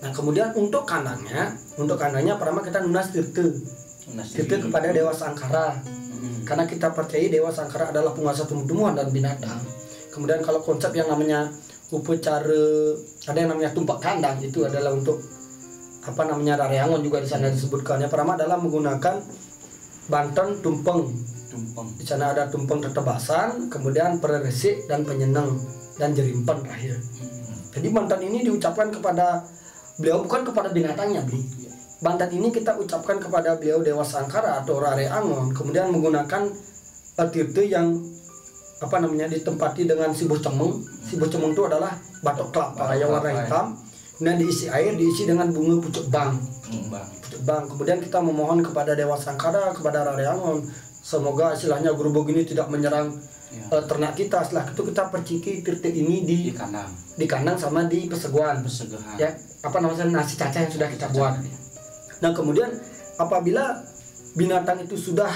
Nah 0.00 0.10
kemudian 0.16 0.56
untuk 0.56 0.88
kandangnya 0.88 1.52
untuk 1.76 2.00
kandangnya 2.00 2.40
pertama 2.40 2.64
kita 2.64 2.80
nunas 2.80 3.12
tirte. 3.12 3.60
Tirte. 4.10 4.56
Kepada 4.58 4.90
dewa 4.90 5.12
sangkara 5.14 5.76
Mhm. 6.20 6.42
karena 6.48 6.64
kita 6.66 6.90
percaya 6.92 7.28
dewa 7.30 7.52
sangkara 7.52 7.92
adalah 7.94 8.12
penguasa 8.12 8.44
tumbuh-tumbuhan 8.44 8.96
dan 8.96 9.08
binatang. 9.12 9.60
Kemudian 10.10 10.42
kalau 10.42 10.60
konsep 10.60 10.90
yang 10.92 11.06
namanya 11.06 11.46
upacara 11.90 12.96
ada 13.28 13.38
yang 13.38 13.50
namanya 13.54 13.70
tumpak 13.70 13.98
kandang 14.02 14.38
itu 14.42 14.62
adalah 14.66 14.94
untuk 14.94 15.20
apa 16.00 16.22
namanya 16.24 16.64
rareangon 16.64 17.04
juga 17.04 17.20
di 17.20 17.28
sana 17.28 17.52
disebutkan 17.52 18.00
yang 18.00 18.10
pertama 18.10 18.34
adalah 18.34 18.56
menggunakan 18.56 19.20
banten 20.08 20.48
tumpeng. 20.64 21.12
Tumpeng. 21.50 21.88
di 21.98 22.06
sana 22.06 22.30
ada 22.30 22.46
tumpeng 22.46 22.78
tetebasan 22.78 23.66
kemudian 23.66 24.22
peresik 24.22 24.86
dan 24.86 25.02
penyenang 25.02 25.58
dan 25.98 26.14
jerimpen 26.14 26.62
terakhir 26.62 26.94
jadi 27.70 27.88
banten 27.90 28.20
ini 28.22 28.46
diucapkan 28.46 28.90
kepada 28.90 29.42
beliau 29.98 30.26
bukan 30.26 30.42
kepada 30.46 30.68
binatangnya 30.70 31.22
beli 31.26 31.44
banten 32.00 32.30
ini 32.32 32.48
kita 32.50 32.76
ucapkan 32.80 33.20
kepada 33.20 33.56
beliau 33.60 33.84
dewa 33.84 34.04
sangkara 34.06 34.64
atau 34.64 34.80
rare 34.80 35.06
angon 35.06 35.52
kemudian 35.52 35.92
menggunakan 35.92 36.48
eh, 37.20 37.28
tirte 37.28 37.66
yang 37.68 38.00
apa 38.80 38.96
namanya 38.96 39.28
ditempati 39.28 39.84
dengan 39.84 40.08
sibuh 40.08 40.40
cemeng 40.40 40.80
sibuh 41.04 41.28
cemeng 41.28 41.52
itu 41.52 41.62
adalah 41.68 41.92
batok 42.20 42.48
kelapa 42.52 42.94
yang 42.96 43.10
warna 43.10 43.32
hitam. 43.32 43.66
Kemudian 44.16 44.36
diisi 44.36 44.66
air 44.68 44.92
diisi 45.00 45.24
dengan 45.24 45.48
bunga 45.48 45.80
pucuk 45.80 46.12
bang. 46.12 46.36
Pucuk 47.24 47.42
bang. 47.48 47.64
Kemudian 47.64 47.98
kita 48.04 48.20
memohon 48.20 48.60
kepada 48.60 48.92
dewa 48.92 49.16
sangkara 49.16 49.72
kepada 49.72 50.04
rare 50.04 50.28
angon 50.28 50.60
semoga 51.00 51.56
istilahnya 51.56 51.96
gerubuk 51.96 52.28
ini 52.28 52.44
tidak 52.44 52.68
menyerang 52.68 53.08
Ya. 53.50 53.66
eh, 53.66 53.82
ternak 53.84 54.14
kita. 54.14 54.46
Setelah 54.46 54.70
itu 54.70 54.82
kita 54.86 55.02
perciki 55.10 55.52
tirte 55.60 55.90
ini 55.90 56.22
di 56.22 56.50
Di 56.50 56.54
kandang. 56.54 56.86
di 57.18 57.26
kandang 57.26 57.58
sama 57.58 57.84
di 57.84 58.06
peseguan 58.06 58.62
ya 59.18 59.28
apa 59.60 59.76
namanya 59.76 60.08
nasi 60.08 60.38
cacah 60.38 60.64
yang 60.64 60.72
sudah 60.72 60.88
kita 60.88 61.10
buat. 61.12 61.36
nah 62.22 62.30
kemudian 62.32 62.70
apabila 63.18 63.76
binatang 64.32 64.80
itu 64.80 64.96
sudah 64.96 65.28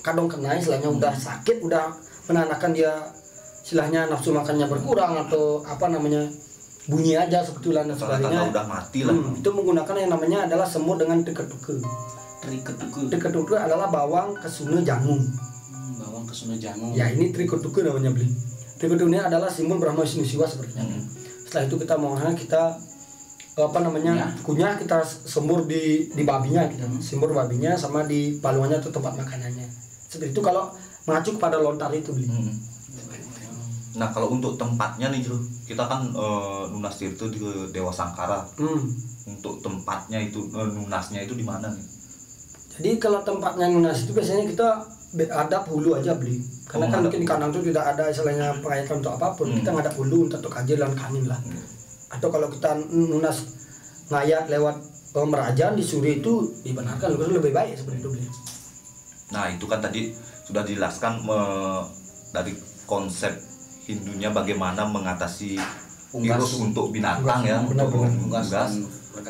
kadang 0.00 0.24
kena 0.24 0.56
istilahnya 0.56 0.88
udah 0.88 1.12
sakit 1.12 1.60
udah 1.60 1.92
menandakan 2.30 2.72
dia 2.72 2.92
istilahnya 3.60 4.08
nafsu 4.08 4.32
makannya 4.32 4.66
berkurang 4.66 5.20
atau 5.20 5.60
apa 5.62 5.90
namanya 5.90 6.24
bunyi 6.84 7.14
aja 7.14 7.42
sebetulnya 7.42 7.86
dan 7.86 7.94
sebagainya. 7.94 8.50
udah 8.50 8.64
mati 8.66 9.04
lah. 9.04 9.14
Hmm, 9.14 9.38
itu 9.38 9.48
menggunakan 9.52 9.94
yang 9.98 10.10
namanya 10.10 10.38
adalah 10.48 10.66
semur 10.66 10.96
dengan 10.96 11.20
teke-teke 11.22 11.78
Triketuku. 12.40 13.06
teke-teke 13.12 13.54
adalah 13.54 13.86
bawang 13.86 14.34
kesuna 14.40 14.80
jagung 14.82 15.20
Hmm, 16.32 16.48
kesuna 16.48 16.56
jangung. 16.56 16.96
ya 16.96 17.12
ini 17.12 17.28
triketuke 17.28 17.84
namanya 17.84 18.08
beli 18.08 18.24
triketuke 18.76 19.04
ini 19.06 19.20
adalah 19.20 19.46
simbol 19.46 19.76
Brahma 19.76 20.00
Wisnu 20.00 20.24
Siwa 20.24 20.48
sebenarnya 20.48 20.80
Hmm. 20.80 21.04
setelah 21.44 21.68
itu 21.68 21.76
kita 21.76 21.94
mau 21.94 22.16
kita 22.16 22.62
apa 23.52 23.78
namanya 23.78 24.32
kunyah 24.40 24.80
kita 24.80 25.04
sembur 25.04 25.68
di 25.68 26.08
di 26.08 26.24
babinya 26.24 26.64
kita 26.64 26.88
sembur 26.98 27.36
babinya 27.36 27.76
sama 27.76 28.08
di 28.08 28.40
palungannya 28.40 28.80
itu 28.80 28.88
tempat 28.88 29.12
makanannya 29.12 29.68
seperti 30.08 30.32
itu 30.32 30.40
kalau 30.40 30.72
mengacu 31.04 31.36
kepada 31.36 31.60
lontar 31.60 31.92
itu 31.92 32.16
beli 32.16 32.32
Hmm. 32.32 32.56
Nah 33.92 34.08
kalau 34.08 34.32
untuk 34.32 34.56
tempatnya 34.56 35.12
nih 35.12 35.20
Jul, 35.20 35.36
kita 35.68 35.84
kan 35.84 36.08
eh, 36.08 36.64
Nunas 36.72 36.96
Tirto 36.96 37.28
di 37.28 37.36
Dewa 37.68 37.92
Sangkara. 37.92 38.40
hmm. 38.56 38.88
Untuk 39.28 39.60
tempatnya 39.60 40.16
itu 40.16 40.48
eh, 40.48 40.64
Nunasnya 40.64 41.20
itu 41.20 41.36
di 41.36 41.44
mana 41.44 41.68
nih? 41.68 41.84
jadi 42.72 42.96
kalau 42.96 43.20
tempatnya 43.20 43.68
nunas 43.68 44.00
itu 44.00 44.16
biasanya 44.16 44.48
kita 44.48 44.68
adap 45.12 45.62
hulu 45.66 45.92
aja 45.92 46.14
beli 46.14 46.40
karena 46.64 46.84
Oh, 46.84 46.90
kan 46.90 46.98
mungkin 47.02 47.20
di 47.20 47.26
kandang 47.26 47.50
itu 47.50 47.68
tidak 47.68 47.84
ada 47.92 48.04
istilahnya 48.08 48.46
pengaitan 48.58 48.96
untuk 48.98 49.12
apa 49.12 49.28
pun 49.32 49.46
Hmm. 49.46 49.56
kita 49.58 49.70
ngadap 49.70 49.94
hulu 49.94 50.18
untuk 50.24 50.38
untuk 50.38 50.52
kajian 50.52 50.80
dan 50.80 50.92
kanin 50.92 51.24
lah 51.26 51.40
atau 52.08 52.28
kalau 52.28 52.48
kita 52.48 52.70
nunas 52.88 53.38
ngayat 54.08 54.48
lewat 54.48 54.76
eh, 55.12 55.26
merajan 55.26 55.72
disuruh 55.74 56.08
itu 56.10 56.32
dibenarkan 56.62 57.12
lebih 57.12 57.50
baik 57.50 57.76
seperti 57.76 57.98
itu 57.98 58.10
beli 58.10 58.26
Nah 59.30 59.48
itu 59.48 59.64
kan 59.64 59.80
tadi 59.80 60.12
sudah 60.42 60.60
dijelaskan 60.60 61.20
me- 61.20 61.88
dari 62.30 62.52
konsep 62.84 63.32
Hindunya 63.82 64.28
bagaimana 64.28 64.84
mengatasi 64.86 65.56
Unggas. 66.12 66.36
virus 66.36 66.52
untuk 66.60 66.88
binatang 66.88 67.40
ya, 67.42 67.58
Benar, 67.62 67.88
untuk. 67.88 68.04
Unggas 68.22 68.46
unggas. 68.46 68.72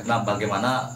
Nah 0.03 0.21
bagaimana 0.21 0.91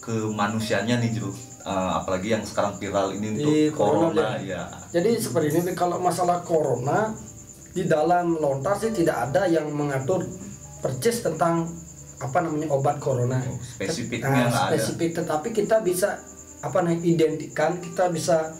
ke 0.00 0.26
manusianya 0.26 0.96
nih 0.98 1.12
Jero? 1.12 1.30
Eh, 1.58 1.90
apalagi 2.00 2.32
yang 2.32 2.44
sekarang 2.46 2.78
viral 2.78 3.12
ini 3.18 3.34
untuk 3.34 3.50
Di 3.50 3.68
corona, 3.74 4.14
corona 4.14 4.38
ya. 4.40 4.62
Jadi 4.94 5.10
seperti 5.18 5.58
ini 5.58 5.72
kalau 5.74 5.98
masalah 5.98 6.40
corona 6.46 7.12
di 7.74 7.84
dalam 7.84 8.38
lontar 8.38 8.78
sih 8.78 8.94
tidak 8.94 9.28
ada 9.28 9.44
yang 9.50 9.66
mengatur 9.74 10.22
percis 10.78 11.20
tentang 11.20 11.66
apa 12.18 12.38
namanya 12.40 12.70
obat 12.70 13.02
corona. 13.02 13.42
Oh, 13.42 13.58
spesifiknya 13.58 14.30
Nah, 14.30 14.50
ada. 14.50 14.74
spesifik 14.74 15.18
tetapi 15.18 15.50
kita 15.50 15.82
bisa 15.82 16.18
apa 16.62 16.78
namanya 16.82 17.02
identikan 17.04 17.78
kita 17.78 18.06
bisa 18.10 18.54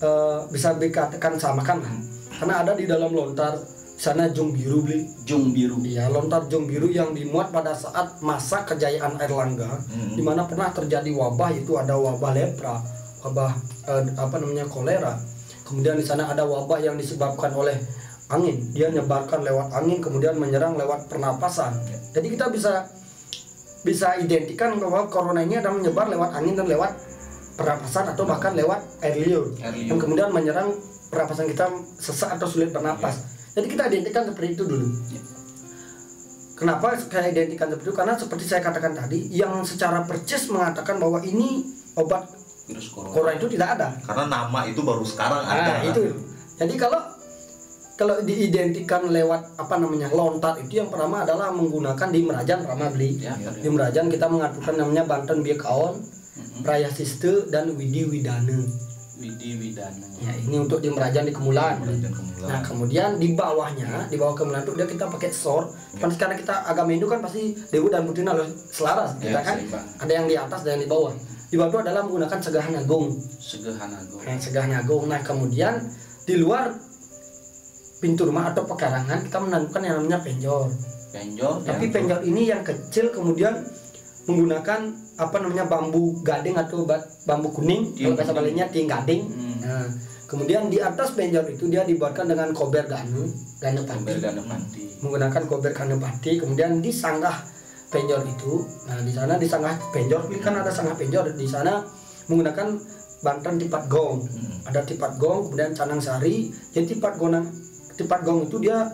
eh, 0.00 0.38
bisa 0.48 0.72
dikatakan 0.78 1.36
samakan 1.36 1.78
lah. 1.84 1.94
Karena 2.40 2.54
ada 2.64 2.72
di 2.72 2.88
dalam 2.88 3.12
lontar 3.12 3.58
sana 4.00 4.32
jung 4.32 4.56
biru 4.56 4.80
beli. 4.80 5.04
Jung 5.22 5.52
biru. 5.52 5.76
Iya, 5.84 6.08
lontar 6.08 6.48
jung 6.48 6.64
biru 6.64 6.88
yang 6.88 7.12
dimuat 7.12 7.52
pada 7.52 7.76
saat 7.76 8.16
masa 8.20 8.64
kejayaan 8.64 9.20
Airlangga, 9.20 9.68
Hmm. 9.84 10.16
di 10.16 10.22
mana 10.24 10.48
pernah 10.48 10.72
terjadi 10.72 11.12
wabah 11.12 11.52
itu 11.52 11.76
ada 11.76 11.92
wabah 11.94 12.32
lepra, 12.32 12.80
wabah 13.20 13.52
eh, 13.86 14.02
apa 14.16 14.36
namanya 14.40 14.64
kolera. 14.64 15.20
Kemudian 15.68 16.00
di 16.00 16.02
sana 16.02 16.26
ada 16.26 16.42
wabah 16.42 16.80
yang 16.80 16.96
disebabkan 16.96 17.52
oleh 17.52 17.76
angin, 18.26 18.72
dia 18.72 18.88
nyebarkan 18.88 19.44
lewat 19.44 19.68
angin, 19.70 20.00
kemudian 20.00 20.34
menyerang 20.34 20.74
lewat 20.74 21.04
pernapasan. 21.06 21.76
Jadi 22.10 22.26
kita 22.32 22.48
bisa 22.48 22.88
bisa 23.80 24.16
identikan 24.16 24.76
bahwa 24.76 25.08
corona 25.08 25.40
ini 25.40 25.56
adalah 25.56 25.76
menyebar 25.76 26.08
lewat 26.08 26.30
angin 26.32 26.52
dan 26.52 26.68
lewat 26.68 26.92
pernapasan 27.54 28.08
atau 28.08 28.24
bahkan 28.24 28.52
lewat 28.52 28.80
air 29.00 29.16
liur, 29.20 29.52
Air 29.60 29.72
liur. 29.72 29.88
yang 29.92 29.98
kemudian 30.00 30.28
menyerang 30.30 30.72
pernapasan 31.08 31.44
kita 31.46 31.68
sesak 31.96 32.32
atau 32.34 32.48
sulit 32.48 32.72
bernapas. 32.72 33.39
Jadi 33.54 33.66
kita 33.66 33.82
identikan 33.90 34.22
seperti 34.30 34.48
itu 34.54 34.64
dulu. 34.66 34.88
Kenapa 36.54 36.92
saya 36.92 37.32
identikan 37.32 37.72
seperti 37.72 37.88
itu? 37.88 37.94
Karena 37.96 38.14
seperti 38.20 38.44
saya 38.44 38.60
katakan 38.60 38.92
tadi, 38.92 39.32
yang 39.32 39.64
secara 39.64 40.04
percis 40.04 40.52
mengatakan 40.52 41.00
bahwa 41.00 41.24
ini 41.24 41.64
obat 41.96 42.28
Virus 42.68 42.92
corona. 42.92 43.12
corona 43.16 43.32
itu 43.34 43.46
tidak 43.50 43.68
ada. 43.80 43.88
Karena 44.04 44.24
nama 44.28 44.60
itu 44.68 44.80
baru 44.84 45.02
sekarang 45.02 45.42
ada. 45.42 45.80
Nah, 45.80 45.88
itu. 45.88 46.02
Jadi 46.60 46.74
kalau 46.76 47.00
kalau 48.00 48.16
diidentikan 48.24 49.12
lewat 49.12 49.60
apa 49.60 49.76
namanya 49.76 50.08
lontar 50.08 50.56
itu 50.56 50.80
yang 50.80 50.88
pertama 50.88 51.20
adalah 51.20 51.52
menggunakan 51.52 52.08
di 52.08 52.20
Merajan 52.24 52.60
Rama 52.64 52.88
beli. 52.92 53.20
Ya, 53.20 53.36
Di 53.36 53.68
Merajan 53.68 54.08
kita 54.08 54.24
mengaturkan 54.24 54.74
namanya 54.76 55.04
Banten 55.04 55.44
Biakaon, 55.44 56.00
Raya 56.64 56.88
Siste 56.88 57.48
dan 57.52 57.76
Widi 57.76 58.08
Widane. 58.08 58.89
Widi 59.20 59.60
Widana. 59.60 60.06
Ya, 60.18 60.32
ini 60.32 60.56
untuk 60.56 60.80
di 60.80 60.88
Merajan 60.88 61.28
di 61.28 61.32
Kemulan. 61.36 61.76
Merajan 61.84 62.08
Kemulan. 62.08 62.48
Nah, 62.48 62.60
kemudian 62.64 63.20
di 63.20 63.36
bawahnya, 63.36 64.08
di 64.08 64.16
bawah 64.16 64.32
Kemulan 64.32 64.64
itu 64.64 64.72
dia 64.72 64.88
kita 64.88 65.04
pakai 65.12 65.28
sor. 65.28 65.68
Kan 66.00 66.08
karena 66.16 66.34
kita 66.40 66.64
agama 66.64 66.88
Hindu 66.88 67.04
kan 67.04 67.20
pasti 67.20 67.52
Dewa 67.68 67.92
dan 67.92 68.08
Putina 68.08 68.32
harus 68.32 68.48
selaras. 68.72 69.20
Kita 69.20 69.36
Ya, 69.36 69.44
kan 69.44 69.56
seimbang. 69.60 69.86
ada 70.00 70.12
yang 70.16 70.26
di 70.26 70.36
atas 70.40 70.60
dan 70.64 70.80
yang 70.80 70.82
di 70.82 70.90
bawah. 70.90 71.12
Di 71.52 71.54
bawah 71.54 71.68
itu 71.68 71.78
adalah 71.84 72.02
menggunakan 72.08 72.38
segahan 72.40 72.72
agung. 72.80 73.06
Segahan 73.36 73.90
Agung. 73.92 74.22
Nah, 74.24 74.36
segahan 74.40 74.72
agung. 74.72 75.04
Nah, 75.04 75.20
kemudian 75.20 75.74
di 76.24 76.34
luar 76.40 76.72
pintu 78.00 78.24
rumah 78.24 78.56
atau 78.56 78.64
pekarangan 78.64 79.28
kita 79.28 79.36
menanamkan 79.36 79.80
yang 79.84 79.94
namanya 80.00 80.24
penjor. 80.24 80.72
Penjor. 81.12 81.60
Tapi 81.68 81.84
ya. 81.86 81.92
penjor 81.92 82.20
ini 82.24 82.42
yang 82.48 82.64
kecil 82.64 83.12
kemudian 83.12 83.52
menggunakan 84.30 84.80
apa 85.18 85.36
namanya 85.42 85.66
bambu 85.66 86.22
gading 86.22 86.56
atau 86.56 86.86
ba- 86.86 87.02
bambu 87.26 87.50
kuning 87.50 87.92
kalau 87.98 88.14
bahasa. 88.16 88.32
Balinya 88.32 88.66
tiang 88.70 88.88
gading. 88.88 89.22
Hmm. 89.26 89.56
Nah, 89.60 89.86
kemudian 90.30 90.70
di 90.70 90.78
atas 90.78 91.12
penjor 91.18 91.44
itu 91.50 91.66
dia 91.66 91.82
dibuatkan 91.82 92.30
dengan 92.30 92.54
kober 92.54 92.86
ganu, 92.86 93.26
ganu 93.58 93.82
Panti. 94.46 94.84
menggunakan 95.02 95.42
kober 95.50 95.72
ganu 95.74 95.98
pati, 95.98 96.38
kemudian 96.38 96.78
disanggah 96.78 97.42
penjor 97.90 98.22
itu. 98.22 98.62
Nah, 98.86 99.02
di 99.02 99.12
sana 99.12 99.34
disanggah 99.34 99.74
penjor, 99.90 100.30
ini 100.30 100.38
kan 100.38 100.54
ada 100.54 100.70
sanggah 100.70 100.94
penjor 100.94 101.26
di 101.34 101.46
sana 101.50 101.82
menggunakan 102.30 102.78
bantan 103.20 103.58
tipat 103.58 103.90
gong. 103.90 104.22
Hmm. 104.24 104.70
Ada 104.70 104.86
tipat 104.86 105.18
gong, 105.18 105.50
kemudian 105.50 105.74
canang 105.74 106.00
sari. 106.00 106.48
Jadi 106.70 106.96
tipat 106.96 107.18
gong 107.18 107.34
tipat 108.00 108.24
gong 108.24 108.48
itu 108.48 108.56
dia 108.64 108.88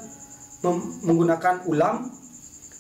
menggunakan 1.07 1.63
ulam 1.71 2.11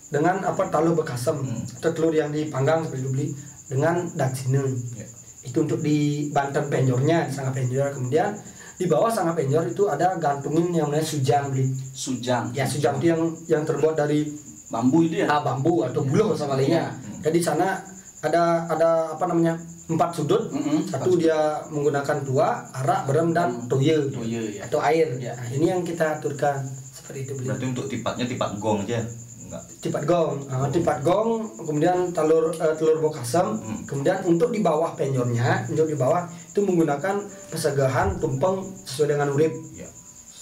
dengan 0.08 0.38
apa 0.40 0.66
talu 0.66 0.94
bekasem 0.94 1.34
Hmm. 1.36 1.62
atau 1.76 1.90
telur 1.90 2.12
yang 2.12 2.30
dipanggang 2.30 2.80
seperti 2.80 3.00
itu 3.00 3.10
beli 3.10 3.26
dengan 3.66 4.06
daksine 4.12 4.62
Ya. 4.94 5.06
itu 5.42 5.58
untuk 5.60 5.80
di 5.80 5.98
banten 6.30 6.66
penjornya 6.66 7.26
di 7.26 7.32
sangat 7.32 7.52
penjor 7.56 7.90
kemudian 7.90 8.30
di 8.74 8.84
bawah 8.84 9.08
sangat 9.08 9.34
penjor 9.36 9.64
itu 9.64 9.86
ada 9.86 10.14
gantungin 10.16 10.70
yang 10.70 10.86
namanya 10.86 11.02
sujang 11.02 11.48
beli 11.48 11.66
Sujang. 11.90 12.50
ya 12.52 12.62
sujang 12.62 12.96
itu 12.96 13.06
yang 13.08 13.22
yang 13.46 13.62
terbuat 13.62 13.96
dari 13.96 14.30
Bambu 14.66 14.98
itu 15.00 15.22
ya. 15.22 15.26
ah, 15.28 15.40
bambu 15.40 15.82
atau 15.82 16.02
buluh 16.02 16.34
sama 16.34 16.54
lainnya 16.54 16.90
Hmm. 16.90 17.22
jadi 17.22 17.38
sana 17.40 17.78
ada 18.18 18.66
ada 18.66 18.90
apa 19.12 19.24
namanya 19.24 19.54
empat 19.86 20.10
sudut 20.12 20.50
Mm-mm, 20.50 20.82
satu 20.84 21.14
dia 21.14 21.38
menggunakan 21.68 22.18
dua 22.20 22.66
arak 22.72 23.06
berem 23.06 23.30
dan 23.30 23.62
toye 23.66 24.10
Toye 24.10 24.58
ya. 24.58 24.66
atau 24.66 24.78
air 24.80 25.14
Ya. 25.16 25.34
nah, 25.34 25.46
ini 25.48 25.66
yang 25.68 25.82
kita 25.82 26.18
aturkan 26.18 26.66
seperti 26.88 27.22
itu 27.22 27.32
beli 27.34 27.46
Berarti 27.48 27.66
untuk 27.68 27.86
tipatnya 27.86 28.26
tipat 28.26 28.50
gong 28.56 28.82
aja. 28.82 29.06
Enggak. 29.46 29.62
tipat 29.78 30.02
gong 30.04 30.34
Ah, 30.46 30.66
tipat 30.66 30.98
gong 31.00 31.30
kemudian 31.56 32.10
telur 32.10 32.50
eh, 32.50 32.74
telur 32.74 32.98
bokasem 33.00 33.46
Hmm. 33.54 33.80
kemudian 33.84 34.18
untuk 34.22 34.50
di 34.50 34.60
bawah 34.60 34.90
penjornya 34.92 35.64
untuk 35.66 35.86
di 35.86 35.94
bawah 35.94 36.22
itu 36.26 36.60
menggunakan 36.60 37.22
pesegahan 37.48 38.18
tumpeng 38.18 38.58
sesuai 38.82 39.08
dengan 39.12 39.30
urip 39.30 39.54
Ya. 39.72 39.86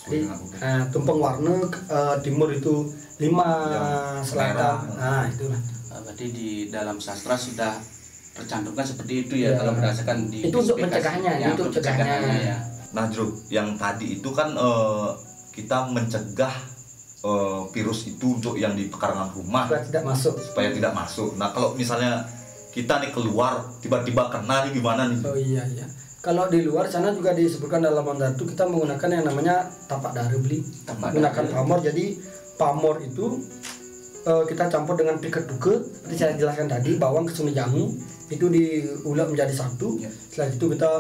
Jadi, 0.04 0.24
eh, 0.58 0.82
tumpeng 0.88 1.16
warna 1.16 1.54
eh, 1.68 2.16
timur 2.20 2.48
itu 2.48 2.88
lima 3.18 3.48
Yang 3.70 3.88
selatan 4.26 4.76
nah 4.94 5.24
itulah 5.24 5.60
Ah, 5.86 6.00
Berarti 6.00 6.26
di 6.28 6.48
dalam 6.68 6.98
sastra 6.98 7.34
sudah 7.34 7.78
tercantumkan 8.32 8.82
seperti 8.82 9.14
itu 9.22 9.34
ya, 9.38 9.54
Ya. 9.54 9.62
kalau 9.62 9.72
berdasarkan 9.74 10.26
di 10.26 10.42
Itu 10.42 10.58
untuk 10.58 10.74
spesifikasinya, 10.74 11.30
pencegahannya, 11.30 11.46
itu 11.46 11.62
untuk 11.62 11.70
pencegahannya. 11.78 12.34
ya. 12.42 12.56
Nah, 12.90 13.04
Jero, 13.06 13.26
yang 13.48 13.68
tadi 13.74 14.06
itu 14.14 14.30
kan 14.30 14.48
eh, 14.50 15.08
kita 15.52 15.86
mencegah 15.86 16.54
eh, 17.24 17.60
virus 17.72 18.04
itu 18.06 18.36
untuk 18.36 18.54
yang 18.54 18.76
di 18.76 18.86
pekarangan 18.86 19.32
rumah 19.32 19.64
supaya 19.66 19.82
tidak 19.82 20.04
masuk 20.04 20.34
supaya 20.36 20.68
tidak 20.70 20.92
masuk. 20.92 21.30
Nah, 21.40 21.48
kalau 21.50 21.72
misalnya 21.72 22.28
kita 22.70 23.00
nih 23.00 23.10
keluar 23.14 23.64
tiba-tiba 23.80 24.28
kena 24.28 24.66
nih 24.66 24.70
gimana 24.74 25.02
nih? 25.08 25.18
oh 25.22 25.38
iya 25.38 25.62
iya 25.72 25.86
kalau 26.24 26.48
di 26.48 26.64
luar 26.64 26.88
sana 26.88 27.12
juga 27.12 27.36
disebutkan 27.36 27.84
dalam 27.84 28.02
itu 28.02 28.44
kita 28.48 28.64
menggunakan 28.64 29.08
yang 29.12 29.24
namanya 29.28 29.68
tapak 29.86 30.16
dari 30.16 30.34
beli 30.40 30.58
Tapak 30.82 31.12
menggunakan 31.14 31.42
dari. 31.46 31.54
pamor 31.54 31.78
jadi 31.84 32.04
pamor 32.58 32.96
itu 33.04 33.26
eh, 34.24 34.44
kita 34.50 34.72
campur 34.72 34.98
dengan 34.98 35.20
piket 35.22 35.46
duke 35.46 35.86
seperti 35.86 36.16
saya 36.18 36.34
jelaskan 36.34 36.66
tadi 36.66 36.96
bawang 36.98 37.30
kesuni 37.30 37.54
jamu 37.54 37.94
itu 38.32 38.48
diulek 38.50 39.30
menjadi 39.30 39.54
satu 39.54 40.00
Ya. 40.02 40.10
setelah 40.10 40.48
itu 40.50 40.66
kita 40.74 40.90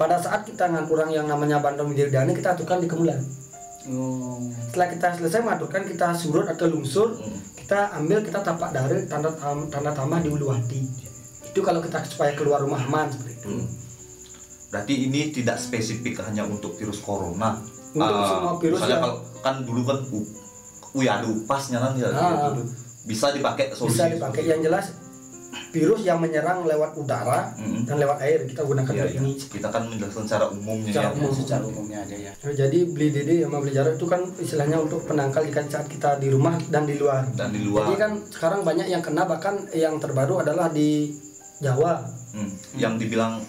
pada 0.00 0.16
saat 0.16 0.48
kita 0.48 0.72
ngaturang 0.72 1.12
yang 1.12 1.28
namanya 1.28 1.60
bandung 1.60 1.92
widirdani 1.92 2.32
kita 2.32 2.56
aturkan 2.56 2.80
di 2.80 2.88
kemulan 2.88 3.20
Oh. 3.82 4.36
setelah 4.62 4.88
kita 4.88 5.08
selesai 5.14 5.40
mengaturkan 5.40 5.82
kita 5.84 6.12
surut 6.12 6.44
atau 6.46 6.66
lungsur 6.66 7.08
Hmm. 7.12 7.32
kita 7.56 7.78
ambil 7.94 8.20
kita 8.20 8.38
tapak 8.38 8.70
dari 8.70 9.06
tanda 9.06 9.32
tanda 9.66 9.90
tambah 9.90 10.18
di 10.18 10.28
ulu 10.28 10.48
hati 10.48 10.84
itu 11.42 11.60
kalau 11.60 11.80
kita 11.80 12.04
supaya 12.04 12.32
keluar 12.32 12.60
rumah 12.60 12.78
aman 12.78 13.08
seperti 13.08 13.32
itu 13.34 13.48
Hmm. 13.50 13.66
Berarti 14.70 14.94
ini 15.02 15.32
tidak 15.32 15.58
spesifik 15.58 16.22
hanya 16.22 16.46
untuk 16.46 16.78
virus 16.78 17.00
corona. 17.00 17.58
Untuk 17.90 18.06
Ah, 18.06 18.22
semua 18.28 18.54
virus 18.54 18.78
misalnya 18.78 18.94
ya. 18.94 19.02
kalau 19.02 19.16
kan 19.42 19.54
dulu 19.60 19.82
kan 19.82 19.98
u, 20.08 20.22
wih 20.94 21.08
ada 21.08 21.26
upasnya 21.26 21.78
kan 21.80 21.92
ya. 21.96 22.06
Ah. 22.08 22.54
gitu. 22.54 22.62
Bisa 23.02 23.34
dipakai 23.34 23.74
solusi. 23.74 23.98
bisa 23.98 24.06
dipakai 24.06 24.46
yang 24.46 24.62
jelas 24.62 24.94
virus 25.70 26.00
yang 26.02 26.18
menyerang 26.18 26.62
lewat 26.62 26.94
udara 26.94 27.54
Mm-mm. 27.54 27.82
dan 27.84 27.96
lewat 27.96 28.18
air 28.20 28.42
kita 28.44 28.62
gunakan 28.62 28.90
Iya, 28.90 29.02
untuk 29.02 29.12
iya. 29.12 29.20
ini 29.20 29.32
Kita 29.40 29.68
kan 29.68 29.82
menjelaskan 29.84 30.22
secara 30.24 30.44
umumnya 30.48 30.90
Secara 30.90 31.06
ya. 31.06 31.14
umum. 31.14 31.30
Secara 31.32 31.64
umumnya 31.64 31.98
aja 32.00 32.16
ya. 32.20 32.32
Nah, 32.36 32.52
jadi 32.52 32.78
beli 32.84 33.08
dede 33.08 33.34
sama 33.40 33.58
beli 33.58 33.72
jarak 33.72 33.94
itu 33.94 34.06
kan 34.06 34.20
istilahnya 34.36 34.78
untuk 34.78 35.00
penangkal 35.02 35.42
ikan 35.44 35.66
saat 35.66 35.86
kita 35.86 36.16
di 36.16 36.28
rumah 36.28 36.58
dan 36.66 36.84
di 36.84 36.94
luar 36.94 37.22
Dan 37.30 37.50
di 37.50 37.60
luar. 37.60 37.86
jadi 37.86 37.96
kan 37.98 38.12
sekarang 38.28 38.60
banyak 38.60 38.86
yang 38.86 39.00
kena 39.00 39.22
bahkan 39.24 39.54
yang 39.72 39.96
terbaru 39.96 40.38
adalah 40.38 40.68
di 40.68 41.14
Jawa 41.58 42.02
Hmm, 42.30 42.46
yang 42.74 42.94
dibilang 42.94 43.42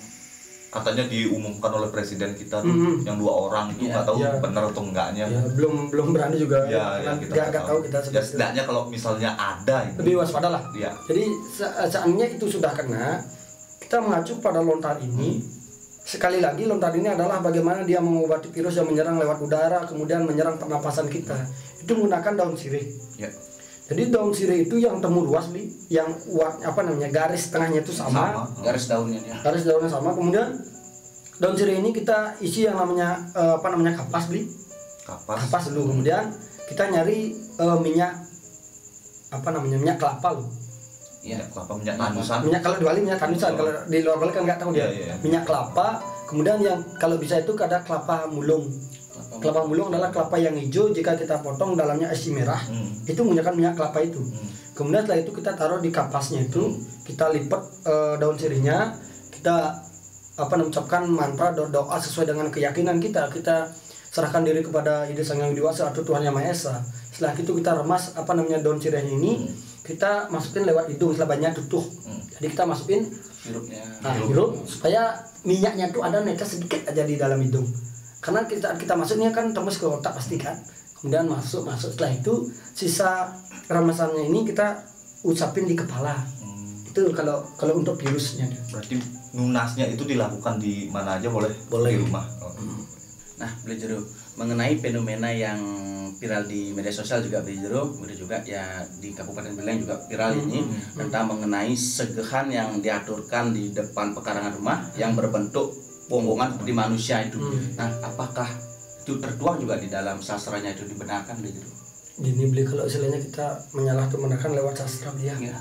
katanya 0.72 1.04
diumumkan 1.06 1.68
oleh 1.70 1.90
presiden 1.90 2.32
kita 2.32 2.58
tuh 2.58 2.72
Mhm. 2.72 3.04
yang 3.04 3.20
dua 3.20 3.34
orang 3.46 3.66
itu 3.70 3.84
Iya, 3.84 3.92
nggak 3.92 4.06
tahu 4.08 4.18
iya. 4.18 4.30
benar 4.40 4.64
atau 4.66 4.82
enggaknya. 4.82 5.26
ya, 5.28 5.40
belum 5.52 5.92
belum 5.92 6.08
berani 6.10 6.36
juga 6.38 6.64
Ya, 6.66 6.86
ya, 6.98 7.12
kita 7.14 7.52
nggak 7.52 7.66
tahu 7.66 7.80
kita 7.84 7.98
Ya 8.00 8.08
itu. 8.10 8.20
setidaknya 8.26 8.64
kalau 8.64 8.82
misalnya 8.88 9.30
ada 9.36 9.84
ini. 9.84 9.96
lebih 9.98 10.14
waspada 10.18 10.48
lah 10.50 10.64
Ya. 10.72 10.96
Jadi 11.06 11.24
se- 11.46 11.76
seandainya 11.86 12.28
itu 12.32 12.46
sudah 12.48 12.72
kena, 12.72 13.20
kita 13.78 14.00
mengacu 14.00 14.40
pada 14.40 14.60
lontar 14.60 14.96
ini. 14.98 15.44
Sekali 16.02 16.40
lagi 16.40 16.64
lontar 16.64 16.90
ini 16.92 17.06
adalah 17.06 17.38
bagaimana 17.40 17.84
dia 17.84 18.00
mengobati 18.00 18.48
virus 18.50 18.74
yang 18.74 18.88
menyerang 18.88 19.16
lewat 19.18 19.38
udara, 19.38 19.84
kemudian 19.84 20.24
menyerang 20.24 20.56
pernapasan 20.56 21.06
kita. 21.06 21.36
Itu 21.78 21.94
menggunakan 21.94 22.34
daun 22.34 22.56
sirih. 22.56 22.88
Ya. 23.18 23.28
Jadi 23.90 24.08
daun 24.08 24.32
sirih 24.32 24.70
itu 24.70 24.80
yang 24.80 25.04
temu 25.04 25.26
ruas 25.28 25.52
li, 25.52 25.68
yang 25.92 26.08
apa 26.64 26.80
namanya 26.86 27.12
garis 27.12 27.52
tengahnya 27.52 27.84
itu 27.84 27.92
sama, 27.92 28.32
Sama. 28.32 28.44
garis 28.64 28.86
daunnya 28.88 29.20
dia 29.20 29.36
garis 29.44 29.64
daunnya 29.68 29.92
sama. 29.92 30.16
Kemudian 30.16 30.48
daun 31.42 31.56
sirih 31.60 31.82
ini 31.84 31.92
kita 31.92 32.40
isi 32.40 32.64
yang 32.70 32.80
namanya 32.80 33.20
eh, 33.36 33.54
apa 33.60 33.68
namanya 33.68 34.00
kapas 34.00 34.32
beli, 34.32 34.48
kapas 35.04 35.44
kapas 35.48 35.64
dulu. 35.76 35.92
Kemudian 35.92 36.32
kita 36.72 36.88
nyari 36.88 37.36
eh, 37.36 37.78
minyak 37.84 38.16
apa 39.32 39.48
namanya 39.52 39.78
minyak 39.80 39.98
kelapa 40.00 40.40
lu. 40.40 40.46
Iya. 41.22 41.38
kelapa 41.54 41.78
minyak 41.78 41.96
tanusan 42.02 42.38
Minyak 42.50 42.62
kalau 42.66 42.76
di 42.82 42.86
Bali 42.90 43.00
minyak 43.06 43.22
tanusan, 43.22 43.52
kalau 43.54 43.72
di 43.86 43.98
luar 44.02 44.18
Bali 44.18 44.32
kan 44.34 44.42
nggak 44.42 44.60
tahu 44.60 44.70
dia. 44.74 44.90
Iya, 44.90 44.90
iya. 44.90 45.14
Minyak 45.22 45.44
kelapa. 45.46 46.02
Kemudian 46.26 46.58
yang 46.64 46.80
kalau 46.98 47.20
bisa 47.22 47.38
itu 47.44 47.54
ada 47.60 47.84
kelapa 47.84 48.26
mulung. 48.32 48.66
Kelapa 49.42 49.66
mulung 49.66 49.90
adalah 49.90 50.14
kelapa 50.14 50.38
yang 50.38 50.54
hijau 50.54 50.94
jika 50.94 51.18
kita 51.18 51.42
potong 51.42 51.74
dalamnya 51.74 52.14
isi 52.14 52.30
merah. 52.30 52.62
Hmm. 52.70 53.02
Itu 53.10 53.26
menggunakan 53.26 53.54
minyak 53.58 53.74
kelapa 53.74 54.00
itu. 54.06 54.22
Hmm. 54.22 54.48
Kemudian 54.78 55.02
setelah 55.04 55.20
itu 55.26 55.32
kita 55.34 55.52
taruh 55.58 55.82
di 55.82 55.90
kapasnya 55.90 56.46
itu, 56.46 56.78
kita 57.04 57.34
lipat 57.34 57.62
eh, 57.90 58.16
daun 58.22 58.38
sirihnya, 58.38 58.94
kita 59.34 59.82
apa 60.38 60.54
namanya, 60.56 60.70
ucapkan 60.72 61.04
mantra 61.10 61.52
do- 61.52 61.74
doa 61.74 61.98
sesuai 61.98 62.30
dengan 62.30 62.48
keyakinan 62.54 63.02
kita. 63.02 63.28
Kita 63.34 63.68
serahkan 64.12 64.46
diri 64.46 64.62
kepada 64.62 65.10
ide 65.10 65.26
sang 65.26 65.42
yang 65.42 65.58
dewasa 65.58 65.90
atau 65.90 66.06
Tuhan 66.06 66.22
yang 66.22 66.38
Maha 66.38 66.54
Esa. 66.54 66.80
Setelah 67.12 67.34
itu 67.36 67.52
kita 67.58 67.72
remas 67.82 68.14
apa 68.14 68.32
namanya 68.38 68.62
daun 68.62 68.78
sirihnya 68.78 69.18
ini, 69.18 69.50
kita 69.82 70.30
masukin 70.30 70.70
lewat 70.70 70.94
hidung 70.94 71.12
setelah 71.18 71.36
banyak 71.36 71.52
tutup. 71.58 71.84
Hmm. 72.06 72.22
Jadi 72.38 72.48
kita 72.54 72.64
masukin 72.70 73.10
hirupnya 73.42 73.82
nah, 74.06 74.14
hirup 74.14 74.54
supaya 74.70 75.18
minyaknya 75.42 75.90
tuh 75.90 76.06
ada 76.06 76.22
netes 76.22 76.58
sedikit 76.58 76.86
aja 76.86 77.02
di 77.02 77.18
dalam 77.18 77.42
hidung. 77.42 77.66
Karena 78.22 78.46
kita 78.46 78.78
kita 78.78 78.94
masuknya 78.94 79.34
kan 79.34 79.50
tembus 79.50 79.82
ke 79.82 79.90
otak 79.90 80.14
pasti 80.14 80.38
kan. 80.38 80.54
Kemudian 81.02 81.26
masuk 81.26 81.66
masuk 81.66 81.98
setelah 81.98 82.14
itu 82.14 82.46
sisa 82.78 83.34
remasannya 83.66 84.30
ini 84.30 84.46
kita 84.46 84.78
usapin 85.26 85.66
di 85.66 85.74
kepala. 85.74 86.14
Hmm. 86.14 86.86
Itu 86.86 87.10
kalau 87.12 87.42
kalau 87.58 87.82
untuk 87.82 87.98
virusnya. 87.98 88.46
berarti 88.70 89.02
nunasnya 89.34 89.90
itu 89.90 90.04
dilakukan 90.06 90.62
di 90.62 90.92
mana 90.92 91.18
aja 91.18 91.32
boleh 91.32 91.52
Boleh. 91.72 91.96
di 91.96 92.04
rumah 92.04 92.26
Oh. 92.44 92.52
Nah, 93.42 93.50
Beli 93.66 93.74
Jeruk, 93.82 94.06
mengenai 94.38 94.78
fenomena 94.78 95.34
yang 95.34 95.58
viral 96.22 96.46
di 96.46 96.70
media 96.78 96.94
sosial 96.94 97.26
juga 97.26 97.42
Beli 97.42 97.58
Jeruk, 97.58 97.98
kemudian 97.98 98.20
juga 98.22 98.38
ya 98.46 98.86
di 99.02 99.10
Kabupaten 99.18 99.58
Beleng 99.58 99.82
juga 99.82 99.98
viral 100.06 100.38
ini 100.46 100.62
tentang 100.94 101.34
mengenai 101.34 101.74
segehan 101.74 102.54
yang 102.54 102.78
diaturkan 102.78 103.50
di 103.50 103.74
depan 103.74 104.14
pekarangan 104.14 104.62
rumah 104.62 104.86
yang 104.94 105.18
berbentuk 105.18 105.74
bonggongan 106.12 106.50
seperti 106.54 106.74
manusia 106.76 107.16
itu. 107.24 107.40
Hmm. 107.40 107.80
Nah, 107.80 107.90
apakah 108.04 108.50
itu 109.02 109.16
tertuang 109.18 109.58
juga 109.58 109.80
di 109.80 109.88
dalam 109.88 110.20
sastranya 110.20 110.70
itu 110.70 110.84
dibenarkan 110.84 111.40
Beli 111.40 111.56
Jeruk? 111.56 111.74
Gini 112.22 112.44
beli 112.46 112.62
kalau 112.62 112.84
istilahnya 112.84 113.18
kita 113.18 113.48
menyalahgunakan 113.72 114.50
lewat 114.54 114.76
sastra 114.78 115.10
beli 115.10 115.32
ya. 115.32 115.36
Ya. 115.42 115.58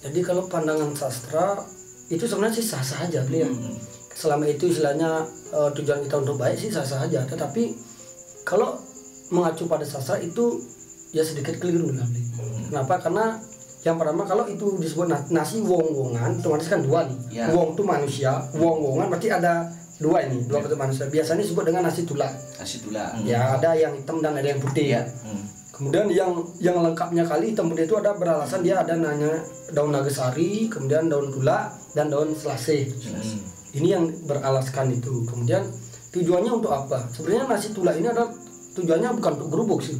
Jadi 0.00 0.24
kalau 0.24 0.48
pandangan 0.48 0.96
sastra 0.96 1.60
itu 2.08 2.24
sebenarnya 2.24 2.56
sih 2.56 2.66
sah-sah 2.66 3.04
aja 3.04 3.20
beli 3.22 3.44
ya. 3.44 3.50
Hmm. 3.50 3.76
selama 4.10 4.44
itu 4.44 4.68
istilahnya 4.68 5.22
eh, 5.48 5.70
tujuan 5.72 6.02
kita 6.02 6.18
untuk 6.18 6.36
baik 6.36 6.52
sih 6.52 6.68
sah-sah 6.68 7.06
aja 7.06 7.24
tetapi 7.24 7.72
kalau 8.42 8.76
mengacu 9.30 9.64
pada 9.64 9.80
sastra 9.80 10.18
itu 10.18 10.60
ya 11.10 11.22
sedikit 11.22 11.56
keliru 11.56 11.94
lah 11.94 12.04
Bli. 12.04 12.20
kenapa 12.68 13.00
karena 13.00 13.38
yang 13.80 13.96
pertama 13.96 14.26
kalau 14.26 14.44
itu 14.44 14.76
disebut 14.76 15.08
na- 15.08 15.24
nasi 15.30 15.62
wong-wongan 15.62 16.36
otomatis 16.36 16.68
kan 16.68 16.82
dua 16.82 17.08
nih 17.08 17.16
Ya. 17.32 17.48
wong 17.48 17.72
itu 17.72 17.80
manusia 17.80 18.30
wong-wongan 18.52 19.08
berarti 19.08 19.28
ada 19.30 19.72
dua 20.00 20.24
ini 20.24 20.42
dua 20.48 20.64
bentuk 20.64 20.80
manusia 20.80 21.04
biasanya 21.06 21.44
disebut 21.44 21.64
dengan 21.68 21.84
nasi 21.84 22.08
tulang 22.08 22.32
Kasih 22.56 22.80
tulah. 22.88 23.12
ya 23.20 23.60
ada 23.60 23.76
yang 23.76 23.92
hitam 23.94 24.24
dan 24.24 24.32
ada 24.34 24.48
yang 24.48 24.60
putih 24.60 24.96
Iya. 24.96 25.02
Hmm. 25.22 25.44
Kemudian 25.70 26.12
yang 26.12 26.32
yang 26.60 26.76
lengkapnya 26.84 27.24
kali 27.24 27.56
hitam 27.56 27.72
putih 27.72 27.88
itu 27.88 27.96
ada 27.96 28.12
beralasan 28.12 28.60
dia 28.60 28.84
ada 28.84 29.00
nanya 29.00 29.40
daun 29.72 29.96
nagasari, 29.96 30.68
kemudian 30.68 31.08
daun 31.08 31.32
tula 31.32 31.72
dan 31.96 32.12
daun 32.12 32.36
selasih. 32.36 32.84
Hmm. 33.00 33.40
Ini 33.80 33.88
yang 33.96 34.04
beralaskan 34.28 34.92
itu. 34.92 35.24
Kemudian 35.24 35.64
tujuannya 36.12 36.52
untuk 36.52 36.68
apa? 36.76 37.08
Sebenarnya 37.16 37.48
nasi 37.48 37.72
tula 37.72 37.96
ini 37.96 38.12
adalah 38.12 38.28
tujuannya 38.76 39.08
bukan 39.24 39.32
untuk 39.40 39.48
gerubuk 39.56 39.80
sih, 39.80 39.96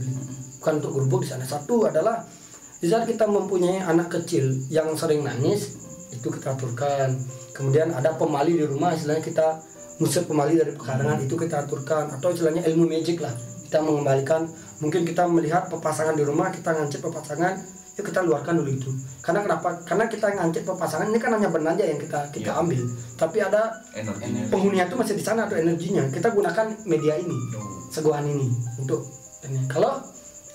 bukan 0.60 0.84
untuk 0.84 0.92
gerubuk 1.00 1.20
di 1.24 1.28
sana. 1.32 1.48
Satu 1.48 1.88
adalah 1.88 2.28
di 2.76 2.84
saat 2.84 3.08
kita 3.08 3.24
mempunyai 3.24 3.80
anak 3.80 4.12
kecil 4.20 4.52
yang 4.68 4.92
sering 5.00 5.24
nangis 5.24 5.80
itu 6.12 6.28
kita 6.28 6.60
aturkan. 6.60 7.16
Kemudian 7.56 7.96
ada 7.96 8.12
pemali 8.20 8.60
di 8.60 8.68
rumah, 8.68 8.92
istilahnya 8.92 9.24
kita 9.24 9.48
musik 10.00 10.24
pemali 10.26 10.56
dari 10.56 10.72
pekarangan 10.72 11.20
itu 11.20 11.36
kita 11.36 11.62
aturkan. 11.62 12.10
Atau 12.10 12.32
istilahnya 12.32 12.64
ilmu 12.66 12.88
magic 12.88 13.20
lah. 13.20 13.36
Kita 13.68 13.78
mengembalikan. 13.78 14.48
Mungkin 14.80 15.04
kita 15.04 15.28
melihat 15.28 15.68
pepasangan 15.68 16.16
di 16.16 16.24
rumah 16.24 16.48
kita 16.48 16.72
ngancit 16.72 16.98
pepasangan 16.98 17.60
yuk 18.00 18.08
kita 18.08 18.24
luarkan 18.24 18.56
dulu 18.64 18.70
itu. 18.72 18.90
Karena 19.20 19.44
kenapa? 19.44 19.76
Karena 19.84 20.08
kita 20.08 20.32
ngancit 20.32 20.64
pepasangan 20.64 21.12
ini 21.12 21.20
kan 21.20 21.36
hanya 21.36 21.52
benanja 21.52 21.84
yang 21.84 22.00
kita 22.00 22.32
kita 22.32 22.56
Iya. 22.56 22.62
ambil. 22.64 22.82
Tapi 23.20 23.38
ada 23.44 23.62
energinya 23.92 24.48
penghuninya 24.48 24.84
itu 24.88 24.96
masih 24.96 25.14
di 25.20 25.24
sana 25.26 25.44
atau 25.44 25.60
energinya. 25.60 26.08
Kita 26.08 26.32
gunakan 26.32 26.66
media 26.88 27.20
ini 27.20 27.36
seguan 27.92 28.24
ini 28.24 28.48
untuk 28.80 29.04
ini. 29.44 29.68
Kalau 29.68 30.00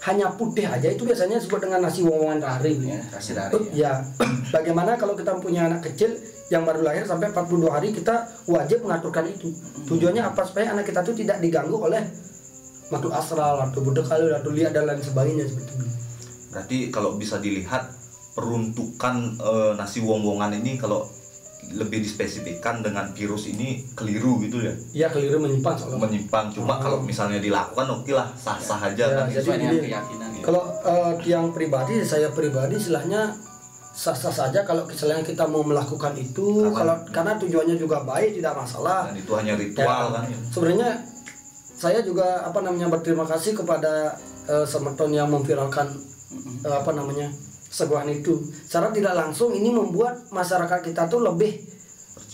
hanya 0.06 0.34
putih 0.34 0.66
aja 0.66 0.90
itu 0.90 1.06
biasanya 1.06 1.38
disebut 1.38 1.70
dengan 1.70 1.86
nasi 1.86 2.02
wongan 2.02 2.42
rari. 2.42 2.82
Ya, 2.82 2.98
kasih 3.14 3.38
dari. 3.38 3.62
ya. 3.78 3.94
Bagaimana 4.56 4.98
kalau 4.98 5.14
kita 5.14 5.38
punya 5.38 5.70
anak 5.70 5.86
kecil 5.86 6.18
yang 6.48 6.62
baru 6.62 6.86
lahir 6.86 7.02
sampai 7.10 7.34
42 7.34 7.66
hari 7.74 7.90
kita 7.90 8.30
wajib 8.46 8.86
mengaturkan 8.86 9.26
itu. 9.26 9.50
Tujuannya 9.90 10.22
apa? 10.22 10.46
Supaya 10.46 10.78
anak 10.78 10.86
kita 10.86 11.02
itu 11.02 11.26
tidak 11.26 11.42
diganggu 11.42 11.74
oleh 11.74 12.06
makhluk 12.94 13.18
astral 13.18 13.58
atau 13.66 13.82
budak 13.82 14.06
kali 14.06 14.30
atau 14.30 14.54
lihat 14.54 14.78
dan 14.78 14.86
lain 14.86 15.02
sebagainya 15.02 15.50
seperti 15.50 15.74
itu. 15.74 15.86
Berarti 16.54 16.78
kalau 16.94 17.18
bisa 17.18 17.42
dilihat 17.42 17.90
peruntukan 18.38 19.42
eh, 19.42 19.72
nasi 19.74 20.06
wong-wongan 20.06 20.54
ini 20.62 20.78
kalau 20.78 21.10
lebih 21.66 21.98
dispesifikkan 22.06 22.86
dengan 22.86 23.10
virus 23.18 23.50
ini 23.50 23.90
keliru 23.98 24.38
gitu 24.46 24.62
ya? 24.62 24.74
Ya 24.94 25.08
keliru 25.10 25.42
menyimpang 25.42 25.74
soalnya. 25.82 25.98
Menyimpang. 25.98 26.54
Cuma 26.54 26.78
Oh. 26.78 26.80
kalau 26.80 27.00
misalnya 27.02 27.42
dilakukan 27.42 27.90
oke 27.90 28.14
lah 28.14 28.30
sah-sah 28.38 28.94
aja. 28.94 29.02
Ya, 29.02 29.18
kan 29.18 29.28
jadi 29.34 29.66
gini, 29.66 29.90
keyakinan. 29.90 30.30
Ya. 30.38 30.44
Kalau 30.46 30.62
eh, 30.86 31.14
tiang 31.26 31.50
pribadi, 31.50 32.06
saya 32.06 32.30
pribadi 32.30 32.78
istilahnya 32.78 33.34
sah-sah 33.96 34.30
saja 34.30 34.60
kalau 34.62 34.84
misalnya 34.84 35.24
kita 35.24 35.48
mau 35.48 35.64
melakukan 35.64 36.12
itu, 36.14 36.62
Karena- 36.62 36.76
kalau 36.76 36.96
karena 37.10 37.34
tujuannya 37.40 37.76
juga 37.76 38.04
baik 38.04 38.36
tidak 38.36 38.54
masalah. 38.54 39.08
dan 39.08 39.16
itu 39.16 39.32
hanya 39.32 39.54
ritual 39.56 40.06
Ya, 40.12 40.20
kan 40.20 40.24
Sebenarnya 40.52 40.90
saya 41.74 42.00
juga 42.02 42.40
apa 42.42 42.60
namanya 42.60 42.88
berterima 42.90 43.24
kasih 43.24 43.56
kepada 43.56 44.16
eh, 44.46 44.66
Semeton 44.68 45.10
yang 45.10 45.32
memviralkan 45.32 45.96
eh, 46.62 46.76
apa 46.76 46.92
namanya 46.92 47.32
seguan 47.66 48.08
itu. 48.08 48.36
Secara 48.64 48.92
tidak 48.92 49.16
langsung 49.16 49.52
ini 49.52 49.68
membuat 49.70 50.28
masyarakat 50.30 50.80
kita 50.82 51.08
tuh 51.08 51.24
lebih 51.24 51.56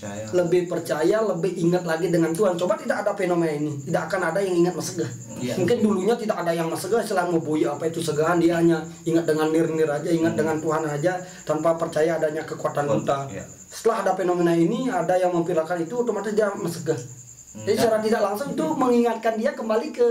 percaya 0.02 0.26
lebih 0.34 0.62
percaya, 0.66 1.18
lebih 1.22 1.52
ingat 1.62 1.84
lagi 1.86 2.10
dengan 2.10 2.34
Tuhan. 2.34 2.58
Coba 2.58 2.74
tidak 2.74 3.06
ada 3.06 3.14
fenomena 3.14 3.54
ini, 3.54 3.78
tidak 3.86 4.10
akan 4.10 4.34
ada 4.34 4.40
yang 4.42 4.56
ingat 4.66 4.74
Mas 4.74 4.90
Segah. 4.90 5.12
Iya. 5.38 5.54
Mungkin 5.62 5.78
dulunya 5.78 6.16
tidak 6.18 6.42
ada 6.42 6.52
yang 6.58 6.74
Mas 6.74 6.82
Segah 6.82 7.06
selama 7.06 7.38
boy 7.38 7.62
apa 7.70 7.86
itu 7.86 8.02
segahan 8.02 8.42
dia 8.42 8.58
hanya 8.58 8.82
ingat 9.06 9.30
dengan 9.30 9.54
nir-nir 9.54 9.86
aja, 9.86 10.10
ingat 10.10 10.34
dengan 10.34 10.58
Tuhan 10.58 10.90
aja 10.90 11.22
tanpa 11.46 11.78
percaya 11.78 12.18
adanya 12.18 12.42
kekuatan 12.50 12.90
buta. 12.90 13.30
Iya. 13.30 13.46
Setelah 13.70 13.98
ada 14.02 14.12
fenomena 14.18 14.58
ini, 14.58 14.90
ada 14.90 15.14
yang 15.22 15.38
memviralkan 15.38 15.86
itu 15.86 15.94
otomatis 16.02 16.34
dia 16.34 16.50
Mas 16.50 16.82
Segah. 16.82 16.98
Jadi 17.62 17.78
secara 17.78 18.02
tidak 18.02 18.22
langsung 18.26 18.58
itu 18.58 18.66
mengingatkan 18.74 19.38
dia 19.38 19.54
kembali 19.54 19.94
ke 19.94 20.08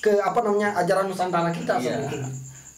ke 0.00 0.12
apa 0.22 0.38
namanya 0.46 0.78
ajaran 0.78 1.10
Nusantara 1.10 1.50
kita 1.50 1.82
Iya. 1.82 1.98
itu. 2.06 2.16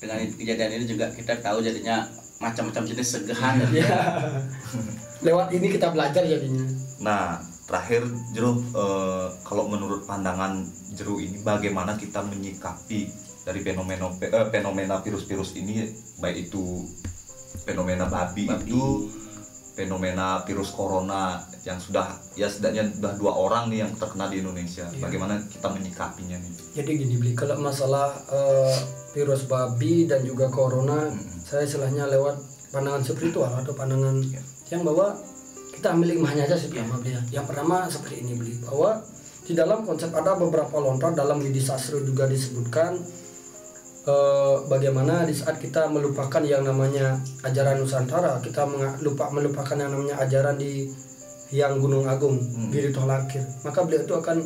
Dengan 0.01 0.19
kejadian 0.35 0.71
ini 0.81 0.85
juga 0.89 1.07
kita 1.13 1.39
tahu 1.45 1.61
jadinya 1.61 2.03
macam-macam 2.41 2.83
jenis 2.89 3.21
segehan 3.21 3.63
Ya. 3.71 3.87
Lewat 5.23 5.55
ini 5.55 5.67
kita 5.71 5.95
belajar 5.95 6.27
jadinya. 6.27 6.67
Nah, 6.99 7.39
terakhir 7.67 8.03
Jeru, 8.35 8.59
eh, 8.75 9.27
kalau 9.47 9.71
menurut 9.71 10.03
pandangan 10.03 10.67
Jeru 10.99 11.23
ini 11.23 11.41
bagaimana 11.47 11.95
kita 11.95 12.27
menyikapi 12.27 13.07
dari 13.47 13.61
fenomena 13.63 14.11
eh, 14.19 14.47
fenomena 14.51 14.99
virus-virus 14.99 15.55
ini 15.59 15.91
baik 16.19 16.51
itu 16.51 16.87
fenomena 17.63 18.11
babi, 18.11 18.51
Babi. 18.51 18.67
itu 18.67 18.83
fenomena 19.73 20.45
virus 20.45 20.69
corona 20.75 21.41
yang 21.65 21.81
sudah 21.81 22.13
ya 22.37 22.45
setidaknya 22.45 22.93
sudah 22.93 23.13
dua 23.17 23.33
orang 23.33 23.73
nih 23.73 23.87
yang 23.87 23.93
terkena 23.97 24.29
di 24.29 24.43
Indonesia. 24.45 24.85
Iya. 24.91 25.01
Bagaimana 25.01 25.41
kita 25.49 25.69
menyikapinya 25.73 26.37
nih? 26.37 26.53
Jadi 26.77 26.91
gini 26.99 27.15
beli 27.17 27.33
kalau 27.33 27.57
masalah 27.63 28.13
eh, 28.29 28.77
virus 29.17 29.47
babi 29.49 30.05
dan 30.05 30.27
juga 30.27 30.51
corona, 30.53 31.09
Mm-mm. 31.09 31.47
saya 31.47 31.65
istilahnya 31.65 32.11
lewat 32.11 32.37
pandangan 32.73 33.07
spiritual 33.07 33.53
atau 33.55 33.73
pandangan 33.73 34.19
Ya. 34.29 34.43
Yang 34.73 34.83
bahwa 34.83 35.13
kita 35.77 35.93
ambil 35.93 36.09
hikmahnya 36.17 36.49
aja 36.49 36.57
sih 36.57 36.73
ya. 36.73 37.21
Yang 37.29 37.45
pertama 37.53 37.85
seperti 37.93 38.25
ini 38.25 38.33
beli 38.41 38.57
bahwa 38.65 39.05
di 39.45 39.53
dalam 39.53 39.85
konsep 39.85 40.09
ada 40.15 40.33
beberapa 40.39 40.81
lontar 40.81 41.13
dalam 41.13 41.43
Widi 41.43 41.61
Sastro 41.61 42.01
juga 42.01 42.25
disebutkan 42.25 42.97
eh, 44.03 44.57
bagaimana 44.67 45.29
di 45.29 45.35
saat 45.37 45.61
kita 45.61 45.91
melupakan 45.93 46.41
yang 46.41 46.65
namanya 46.65 47.21
ajaran 47.45 47.83
Nusantara, 47.83 48.41
kita 48.41 48.65
lupa 49.05 49.29
melupakan 49.29 49.77
yang 49.77 49.93
namanya 49.93 50.17
ajaran 50.25 50.57
di 50.57 50.89
yang 51.53 51.77
Gunung 51.77 52.09
Agung, 52.09 52.41
Hmm. 52.41 52.73
Giri 52.73 52.89
Tolakir, 52.91 53.45
maka 53.61 53.85
beliau 53.85 54.09
itu 54.09 54.15
akan 54.17 54.37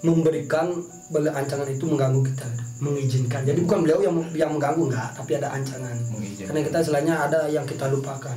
memberikan 0.00 0.66
bela 1.12 1.32
ancangan 1.36 1.68
itu 1.68 1.84
mengganggu 1.84 2.24
kita 2.24 2.48
mengizinkan 2.80 3.44
jadi 3.44 3.60
bukan 3.60 3.84
beliau 3.84 4.00
yang 4.00 4.16
yang 4.32 4.50
mengganggu 4.56 4.88
enggak 4.88 5.12
tapi 5.12 5.36
ada 5.36 5.52
ancangan 5.52 5.92
Mengizinkan. 6.08 6.46
karena 6.48 6.60
kita 6.64 6.76
istilahnya 6.80 7.14
ada 7.28 7.40
yang 7.52 7.64
kita 7.68 7.84
lupakan 7.92 8.32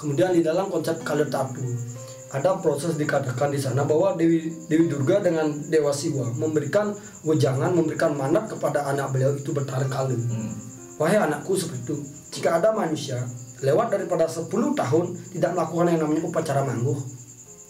kemudian 0.00 0.32
di 0.32 0.40
dalam 0.40 0.72
konsep 0.72 1.04
kalir 1.04 1.28
tatu 1.28 1.60
ada 2.30 2.56
proses 2.62 2.94
dikatakan 2.94 3.50
di 3.52 3.58
sana 3.58 3.82
bahwa 3.84 4.14
Dewi 4.14 4.54
Dewi 4.70 4.86
Durga 4.86 5.20
dengan 5.20 5.50
Dewa 5.68 5.92
Siwa 5.92 6.30
memberikan 6.32 6.94
wejangan 7.26 7.74
memberikan 7.74 8.16
manat 8.16 8.48
kepada 8.48 8.86
anak 8.88 9.12
beliau 9.12 9.36
itu 9.36 9.52
bertarik 9.52 9.92
kalir 9.92 10.16
Hmm. 10.16 10.70
Wahai 11.00 11.16
anakku 11.16 11.56
seperti 11.56 11.80
itu, 11.88 11.96
jika 12.28 12.60
ada 12.60 12.76
manusia 12.76 13.24
lewat 13.64 13.88
daripada 13.88 14.28
10 14.28 14.52
tahun 14.76 15.16
tidak 15.32 15.56
melakukan 15.56 15.96
yang 15.96 16.00
namanya 16.04 16.22
upacara 16.28 16.60
mangguh. 16.60 17.00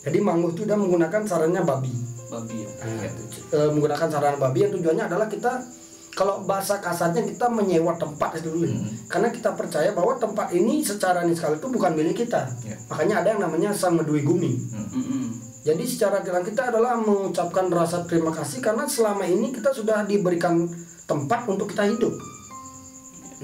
Jadi 0.03 0.19
mangguh 0.19 0.51
itu 0.51 0.67
dia 0.67 0.75
menggunakan 0.75 1.23
sarana 1.31 1.63
babi. 1.63 1.95
babi 2.27 2.67
ya 2.67 2.71
Nah, 2.83 3.07
e, 3.55 3.59
menggunakan 3.71 4.09
sarana 4.11 4.35
babi 4.35 4.67
yang 4.67 4.73
tujuannya 4.75 5.05
adalah 5.07 5.31
kita 5.31 5.63
kalau 6.11 6.43
bahasa 6.43 6.83
kasarnya 6.83 7.23
kita 7.23 7.47
menyewa 7.49 7.95
tempat 7.95 8.43
itu 8.43 8.51
dulu. 8.51 8.67
Hmm. 8.67 8.91
Karena 9.07 9.29
kita 9.31 9.55
percaya 9.55 9.95
bahwa 9.95 10.19
tempat 10.19 10.51
ini 10.51 10.83
secara 10.83 11.23
niskal 11.23 11.55
itu 11.55 11.67
bukan 11.71 11.95
milik 11.95 12.27
kita. 12.27 12.51
Ya. 12.67 12.77
Makanya 12.91 13.23
ada 13.23 13.29
yang 13.37 13.41
namanya 13.47 13.71
Samedui 13.71 14.27
Gumi. 14.27 14.59
Mm-mm. 14.75 15.51
Jadi 15.61 15.85
secara 15.85 16.25
tilang 16.25 16.41
kita 16.41 16.73
adalah 16.73 16.97
mengucapkan 16.97 17.69
rasa 17.69 18.09
terima 18.09 18.33
kasih 18.33 18.65
karena 18.65 18.89
selama 18.89 19.29
ini 19.29 19.53
kita 19.53 19.77
sudah 19.77 20.09
diberikan 20.09 20.65
tempat 21.05 21.45
untuk 21.47 21.69
kita 21.69 21.85
hidup. 21.85 22.17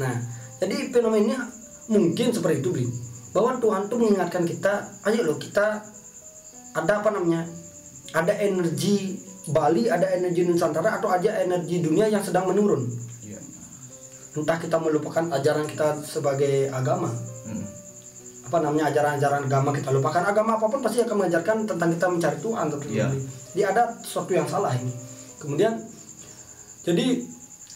Nah, 0.01 0.17
jadi 0.57 0.89
fenomena 0.89 1.45
mungkin 1.93 2.33
seperti 2.33 2.65
itu, 2.65 2.71
Bli. 2.73 2.87
Bahwa 3.37 3.61
Tuhan 3.61 3.93
tuh 3.93 4.01
mengingatkan 4.01 4.49
kita, 4.49 4.97
ayo 5.05 5.29
loh 5.29 5.37
kita 5.37 5.85
ada 6.73 6.93
apa 7.05 7.09
namanya? 7.13 7.45
Ada 8.17 8.33
energi 8.49 9.21
Bali, 9.47 9.87
ada 9.87 10.11
energi 10.11 10.43
Nusantara 10.43 10.99
atau 10.99 11.07
ada 11.07 11.31
energi 11.39 11.79
dunia 11.79 12.11
yang 12.11 12.23
sedang 12.23 12.51
menurun. 12.51 12.83
Iya. 13.23 13.39
Entah 14.35 14.59
kita 14.59 14.77
melupakan 14.83 15.23
ajaran 15.31 15.71
kita 15.71 16.03
sebagai 16.03 16.67
agama, 16.75 17.15
Hmm. 17.47 17.63
apa 18.51 18.59
namanya 18.59 18.91
ajaran-ajaran 18.91 19.47
agama 19.47 19.71
kita 19.71 19.95
lupakan 19.95 20.23
agama 20.27 20.59
apa 20.59 20.67
pun 20.67 20.83
pasti 20.83 20.99
akan 21.03 21.15
mengajarkan 21.23 21.57
tentang 21.63 21.91
kita 21.95 22.07
mencari 22.11 22.39
Tuhan 22.43 22.65
tentu 22.75 22.87
Iya. 22.91 23.07
Jadi 23.55 23.63
ada 23.63 23.83
sesuatu 24.03 24.31
yang 24.35 24.47
salah 24.51 24.75
ini. 24.75 24.91
Kemudian 25.39 25.79
jadi 26.83 27.23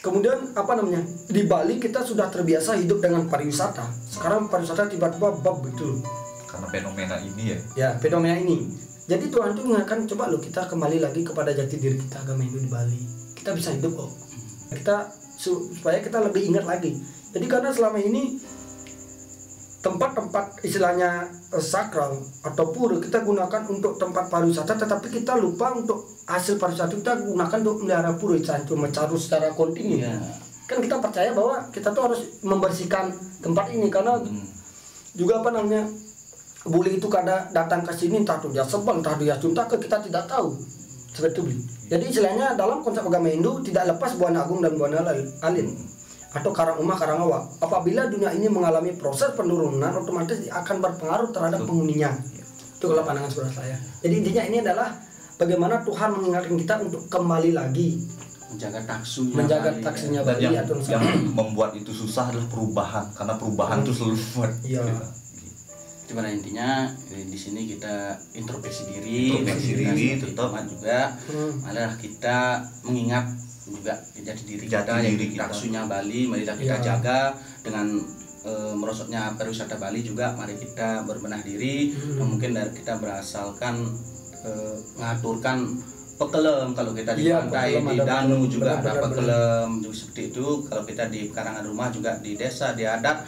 kemudian 0.02 0.50
apa 0.56 0.72
namanya 0.74 1.02
di 1.30 1.46
Bali 1.46 1.78
kita 1.78 2.02
sudah 2.02 2.30
terbiasa 2.34 2.78
hidup 2.82 2.98
dengan 2.98 3.30
pariwisata. 3.30 3.86
Sekarang 4.10 4.50
pariwisata 4.50 4.90
tiba-tiba 4.90 5.38
bab 5.38 5.58
loh. 5.62 6.02
Karena 6.50 6.66
fenomena 6.66 7.16
ini 7.22 7.42
ya. 7.54 7.58
Ya 7.78 7.88
fenomena 8.02 8.34
ini. 8.34 8.89
Jadi 9.10 9.26
Tuhan 9.26 9.58
itu 9.58 9.66
mengingatkan 9.66 10.06
coba 10.06 10.30
lo 10.30 10.38
kita 10.38 10.70
kembali 10.70 11.02
lagi 11.02 11.26
kepada 11.26 11.50
jati 11.50 11.82
diri 11.82 11.98
kita 11.98 12.22
agama 12.22 12.46
Hindu 12.46 12.62
di 12.62 12.70
Bali. 12.70 13.00
Kita 13.34 13.50
bisa 13.58 13.74
hidup 13.74 13.98
kok. 13.98 14.10
Kita 14.70 15.10
su- 15.34 15.66
supaya 15.74 15.98
kita 15.98 16.22
lebih 16.22 16.46
ingat 16.46 16.62
lagi. 16.62 16.94
Jadi 17.34 17.46
karena 17.50 17.74
selama 17.74 17.98
ini 17.98 18.38
tempat-tempat 19.80 20.60
istilahnya 20.60 21.26
eh, 21.50 21.64
sakral 21.64 22.20
atau 22.44 22.64
pura 22.68 23.00
kita 23.00 23.24
gunakan 23.24 23.64
untuk 23.66 23.96
tempat 23.96 24.28
pariwisata 24.28 24.76
tetapi 24.76 25.08
kita 25.10 25.40
lupa 25.40 25.72
untuk 25.72 26.04
hasil 26.28 26.60
pariwisata 26.60 26.92
kita 26.94 27.16
gunakan 27.24 27.58
untuk 27.64 27.76
melihara 27.82 28.12
pura 28.12 28.36
itu 28.36 28.74
mencaru 28.76 29.16
secara 29.16 29.48
kontinu 29.50 30.04
Iya. 30.04 30.20
kan 30.68 30.78
kita 30.78 31.00
percaya 31.00 31.32
bahwa 31.32 31.64
kita 31.72 31.90
tuh 31.90 32.12
harus 32.12 32.20
membersihkan 32.44 33.08
tempat 33.40 33.72
ini 33.72 33.88
karena 33.88 34.20
Hmm. 34.20 34.44
juga 35.16 35.40
apa 35.40 35.48
namanya 35.48 35.88
bully 36.68 37.00
itu 37.00 37.08
kadang 37.08 37.48
datang 37.54 37.80
ke 37.80 37.92
sini 37.96 38.20
entah 38.20 38.36
tuh 38.36 38.52
dia 38.52 38.64
sebel 38.66 39.00
entah 39.00 39.16
dia 39.16 39.36
cinta 39.40 39.64
ke 39.64 39.80
kita 39.80 40.02
tidak 40.04 40.28
tahu. 40.28 40.52
Seperti 41.10 41.34
itu 41.34 41.42
Bli. 41.42 41.56
jadi 41.90 42.04
istilahnya 42.06 42.46
dalam 42.54 42.86
konsep 42.86 43.02
agama 43.02 43.26
Hindu 43.26 43.58
tidak 43.66 43.96
lepas 43.96 44.14
buana 44.14 44.46
agung 44.46 44.62
dan 44.62 44.78
buana 44.78 45.02
alin 45.42 45.74
atau 46.30 46.50
karang 46.54 46.78
umah 46.78 46.94
karang 46.94 47.26
awak. 47.26 47.42
Apabila 47.58 48.06
dunia 48.06 48.30
ini 48.30 48.46
mengalami 48.46 48.94
proses 48.94 49.34
penurunan 49.34 49.90
otomatis 49.90 50.38
akan 50.46 50.76
berpengaruh 50.78 51.34
terhadap 51.34 51.66
penghuninya. 51.66 52.14
Itu 52.78 52.86
kalau 52.86 53.02
pandangan 53.02 53.30
saudara 53.30 53.50
saya. 53.50 53.76
Jadi 54.00 54.14
intinya 54.22 54.42
ini 54.46 54.56
adalah 54.62 54.88
bagaimana 55.36 55.82
Tuhan 55.82 56.08
mengingatkan 56.14 56.54
kita 56.54 56.74
untuk 56.86 57.02
kembali 57.10 57.50
lagi. 57.52 57.88
Menjaga 58.50 58.82
taksunya 58.82 59.34
menjaga 59.38 59.70
Bali, 59.70 59.78
ya. 59.78 59.84
taksinya 59.86 60.20
Dan 60.26 60.34
Bali 60.34 60.42
yang, 60.42 60.54
atau 60.66 60.74
yang 60.90 61.04
membuat 61.38 61.70
itu 61.78 61.94
susah 61.94 62.34
adalah 62.34 62.50
perubahan 62.50 63.04
karena 63.14 63.34
perubahan 63.38 63.78
itu 63.86 63.92
selalu 63.94 64.16
membuat 64.18 64.52
Iya. 64.66 64.82
Pada 66.12 66.28
intinya 66.28 66.86
eh, 67.08 67.24
di 67.24 67.34
sini 67.34 67.66
kita 67.66 67.94
introspeksi 68.32 68.82
diri, 68.88 69.36
Introspeksi 69.36 69.72
diri, 69.74 70.06
tetap. 70.16 70.50
Juga 70.66 70.98
Hmm. 71.26 71.52
adalah 71.64 71.94
kita 71.94 72.38
mengingat 72.82 73.26
juga 73.62 73.94
jati 74.16 74.42
diri 74.44 74.64
Jati 74.64 74.82
kita 74.82 74.94
yang 74.98 75.14
diri 75.14 75.20
di 75.20 75.26
kita. 75.30 75.42
taksunya 75.44 75.82
Bali, 75.84 76.20
mari 76.26 76.42
kita 76.42 76.58
Iya. 76.58 76.76
jaga 76.80 77.20
dengan 77.60 77.86
eh, 78.40 78.72
merosotnya 78.72 79.36
pariwisata 79.36 79.76
Bali 79.76 80.00
juga 80.00 80.32
mari 80.32 80.56
kita 80.56 81.04
berbenah 81.04 81.40
diri 81.40 81.92
Hmm. 81.92 82.24
mungkin 82.26 82.50
dari 82.50 82.72
kita 82.72 82.96
berasalkan 82.96 83.84
eh, 84.40 84.76
ngaturkan 84.96 85.76
pekelem 86.16 86.72
kalau 86.72 86.92
kita 86.92 87.12
di 87.12 87.28
pantai 87.28 87.76
pekelem 87.76 87.84
di 87.86 87.98
pekelem, 87.98 88.40
juga 88.46 88.70
ada 88.70 88.80
benar-benar. 88.82 89.02
pekelem 89.02 89.68
juga 89.78 89.94
seperti 89.94 90.22
itu 90.26 90.46
kalau 90.64 90.82
kita 90.82 91.04
di 91.06 91.20
karangan 91.28 91.64
rumah 91.64 91.88
juga 91.88 92.16
di 92.16 92.32
desa 92.34 92.72
di 92.72 92.84
adat 92.86 93.24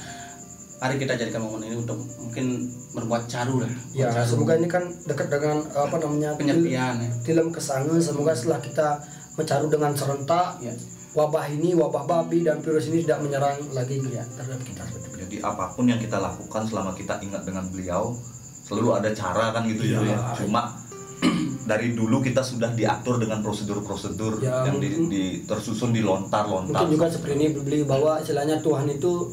mari 0.83 0.99
kita 0.99 1.14
jadikan 1.14 1.38
momen 1.40 1.62
ini 1.62 1.79
untuk 1.79 1.95
mungkin 2.18 2.66
berbuat 2.90 3.31
caru 3.31 3.62
lah 3.62 3.71
Ya, 3.95 4.11
Caru. 4.11 4.27
semoga 4.35 4.59
ini 4.59 4.66
kan 4.66 4.90
dekat 5.07 5.31
dengan 5.31 5.62
apa 5.71 5.95
namanya 5.97 6.35
penyepian 6.35 6.95
ya. 6.99 7.11
film 7.23 7.47
kesange. 7.49 8.03
Semoga 8.03 8.35
setelah 8.35 8.59
kita 8.59 8.88
mencaru 9.33 9.71
dengan 9.71 9.95
serentak, 9.95 10.59
Ya. 10.59 10.75
wabah 11.12 11.47
ini, 11.47 11.73
wabah 11.73 12.03
babi 12.03 12.42
dan 12.42 12.59
virus 12.59 12.90
ini 12.90 13.01
tidak 13.01 13.23
menyerang 13.23 13.62
lagi 13.71 14.03
ya, 14.03 14.27
terhadap 14.29 14.59
kita. 14.61 14.83
Jadi 15.16 15.37
apa 15.40 15.71
pun 15.71 15.87
yang 15.87 15.97
kita 15.97 16.18
lakukan 16.18 16.66
selama 16.66 16.90
kita 16.92 17.23
ingat 17.23 17.47
dengan 17.47 17.62
beliau 17.64 18.18
selalu 18.62 18.88
ada 18.92 19.11
cara 19.12 19.55
kan 19.55 19.62
gitu 19.64 19.87
Iya. 19.87 19.99
ya. 20.05 20.18
Cuma 20.35 20.83
dari 21.71 21.95
dulu 21.95 22.18
kita 22.18 22.42
sudah 22.42 22.75
diatur 22.75 23.23
dengan 23.23 23.38
prosedur-prosedur 23.38 24.42
Ya, 24.42 24.66
yang 24.66 24.83
di, 24.83 24.88
di- 25.07 25.35
tersusun 25.47 25.95
di 25.95 26.03
lontar-lontar. 26.03 26.75
Mungkin 26.83 26.90
juga 26.90 27.07
seperti 27.07 27.35
ini 27.38 27.47
beli 27.55 27.87
bahwa 27.87 28.18
istilahnya 28.18 28.59
Tuhan 28.59 28.90
itu 28.90 29.31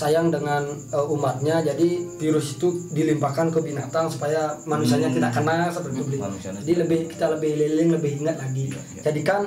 sayang 0.00 0.32
dengan 0.32 0.64
eh, 0.64 1.06
umatnya, 1.12 1.60
jadi 1.60 1.88
virus 2.16 2.56
itu 2.56 2.88
dilimpahkan 2.88 3.52
ke 3.52 3.60
binatang 3.60 4.08
supaya 4.08 4.56
manusianya 4.64 5.12
Hmm. 5.12 5.16
tidak 5.20 5.32
kena 5.36 5.68
seperti 5.68 5.98
itu. 6.00 6.16
Manusianya 6.16 6.60
Jadi 6.64 6.74
lebih 6.80 7.00
kita 7.12 7.26
lebih 7.36 7.52
liling, 7.60 7.88
lebih 8.00 8.10
ingat 8.24 8.36
lagi. 8.40 8.72
Iya, 8.72 8.80
iya. 8.96 9.02
Jadikan 9.12 9.40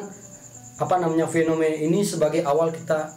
apa 0.73 0.95
namanya 1.01 1.25
fenomena 1.25 1.73
ini 1.73 2.05
sebagai 2.05 2.45
awal 2.45 2.69
kita 2.69 3.09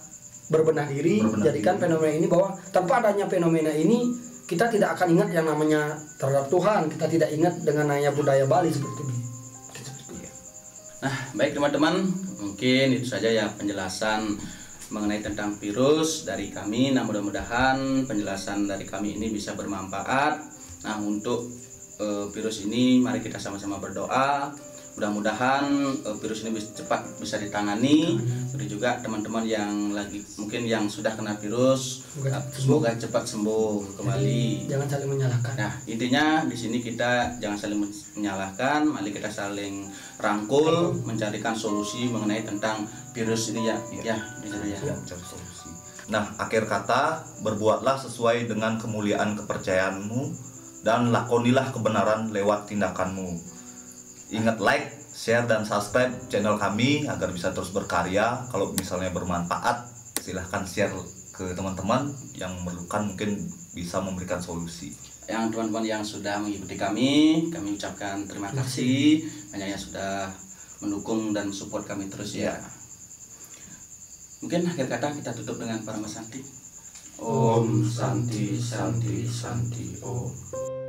berbenah 0.49 0.89
diri. 0.89 1.21
Berbenah 1.21 1.45
jadikan 1.45 1.75
diri. 1.77 1.83
fenomena 1.85 2.13
ini 2.17 2.27
bahwa 2.31 2.49
tanpa 2.73 2.93
adanya 3.05 3.27
fenomena 3.29 3.73
ini 3.77 3.99
kita 4.47 4.71
tidak 4.71 4.95
akan 4.97 5.09
ingat 5.19 5.29
yang 5.35 5.45
namanya 5.45 5.99
terhadap 6.17 6.49
Tuhan. 6.49 6.89
Kita 6.89 7.07
tidak 7.11 7.29
ingat 7.37 7.55
dengan 7.67 7.93
namanya 7.93 8.15
budaya 8.17 8.49
Bali 8.49 8.71
seperti 8.73 9.01
itu. 9.03 9.15
Iya. 10.17 10.31
Nah, 11.03 11.15
baik 11.35 11.53
teman-teman, 11.59 11.95
mungkin 12.41 12.87
itu 12.95 13.07
saja 13.11 13.29
ya 13.29 13.51
penjelasan 13.59 14.39
mengenai 14.91 15.23
tentang 15.23 15.59
virus 15.59 16.23
dari 16.23 16.51
kami. 16.55 16.95
Nah, 16.95 17.03
mudah-mudahan 17.03 18.07
penjelasan 18.07 18.71
dari 18.71 18.87
kami 18.87 19.19
ini 19.19 19.33
bisa 19.35 19.59
bermanfaat. 19.59 20.35
Nah, 20.87 20.97
untuk 21.03 21.51
eh, 21.99 22.27
virus 22.31 22.63
ini 22.63 23.03
mari 23.03 23.19
kita 23.19 23.41
sama-sama 23.41 23.83
berdoa. 23.83 24.55
Mudah-mudahan 24.97 25.69
eh, 26.03 26.17
virus 26.17 26.43
ini 26.49 26.57
bisa 26.57 26.73
cepat 26.73 27.05
bisa 27.21 27.37
ditangani. 27.37 28.17
Jadi 28.57 28.65
juga 28.67 28.97
teman-teman 29.05 29.45
yang 29.45 29.93
lagi 29.93 30.25
mungkin 30.41 30.65
yang 30.65 30.89
sudah 30.89 31.13
kena 31.13 31.37
virus 31.37 32.09
Semoga 32.17 32.33
eh, 32.33 32.41
cepat 32.41 32.61
semoga 32.65 32.91
cepat 32.97 33.25
sembuh 33.29 33.73
kembali. 34.01 34.45
Jangan 34.73 34.89
saling 34.89 35.11
menyalahkan. 35.13 35.55
Nah, 35.61 35.73
intinya 35.85 36.25
di 36.49 36.57
sini 36.57 36.81
kita 36.81 37.37
jangan 37.37 37.59
saling 37.61 37.79
menyalahkan, 38.17 38.81
mari 38.89 39.13
kita 39.13 39.29
saling 39.29 39.93
rangkul, 40.17 40.97
mencarikan 41.05 41.53
solusi 41.53 42.09
mengenai 42.09 42.49
tentang 42.49 42.89
virus 43.13 43.53
ini 43.53 43.69
ya. 43.69 43.77
Ya, 44.01 44.17
ya. 44.65 44.97
Mencari 44.97 45.25
solusi. 45.29 45.69
Nah, 46.07 46.33
akhir 46.39 46.71
kata, 46.71 47.27
berbuatlah 47.43 47.99
sesuai 47.99 48.47
dengan 48.47 48.79
kemuliaan 48.79 49.35
kepercayaanmu 49.37 50.33
dan 50.87 51.11
lakonilah 51.11 51.75
kebenaran 51.75 52.31
lewat 52.31 52.71
tindakanmu. 52.71 53.56
Ingat 54.27 54.59
like, 54.59 54.91
share 55.15 55.47
dan 55.47 55.63
subscribe 55.63 56.13
channel 56.27 56.59
kami 56.59 57.07
agar 57.07 57.31
bisa 57.31 57.55
terus 57.55 57.71
berkarya. 57.71 58.43
Kalau 58.51 58.75
misalnya 58.75 59.15
bermanfaat, 59.15 59.87
silahkan 60.19 60.67
share 60.67 60.93
ke 61.31 61.55
teman-teman 61.55 62.11
yang 62.35 62.51
memerlukan 62.61 63.13
mungkin 63.13 63.47
bisa 63.77 64.03
memberikan 64.03 64.43
solusi. 64.43 64.97
Yang 65.31 65.55
teman-teman 65.55 65.85
yang 65.87 66.03
sudah 66.03 66.43
mengikuti 66.43 66.75
kami, 66.75 67.11
kami 67.55 67.79
ucapkan 67.79 68.27
terima 68.27 68.51
kasih 68.51 69.23
banyak 69.55 69.75
yang 69.75 69.83
sudah 69.83 70.31
mendukung 70.83 71.31
dan 71.31 71.55
support 71.55 71.87
kami 71.87 72.11
terus 72.11 72.35
ya. 72.35 72.57
Mungkin 74.43 74.69
akhir 74.69 74.87
kata 74.91 75.17
kita 75.17 75.31
tutup 75.33 75.59
dengan 75.63 75.81
Parama 75.87 76.07
Santi. 76.07 76.45
Om 77.17 77.81
Santi 77.81 78.61
Santi 78.61 79.25
Santi 79.25 79.97
Om. 80.05 80.86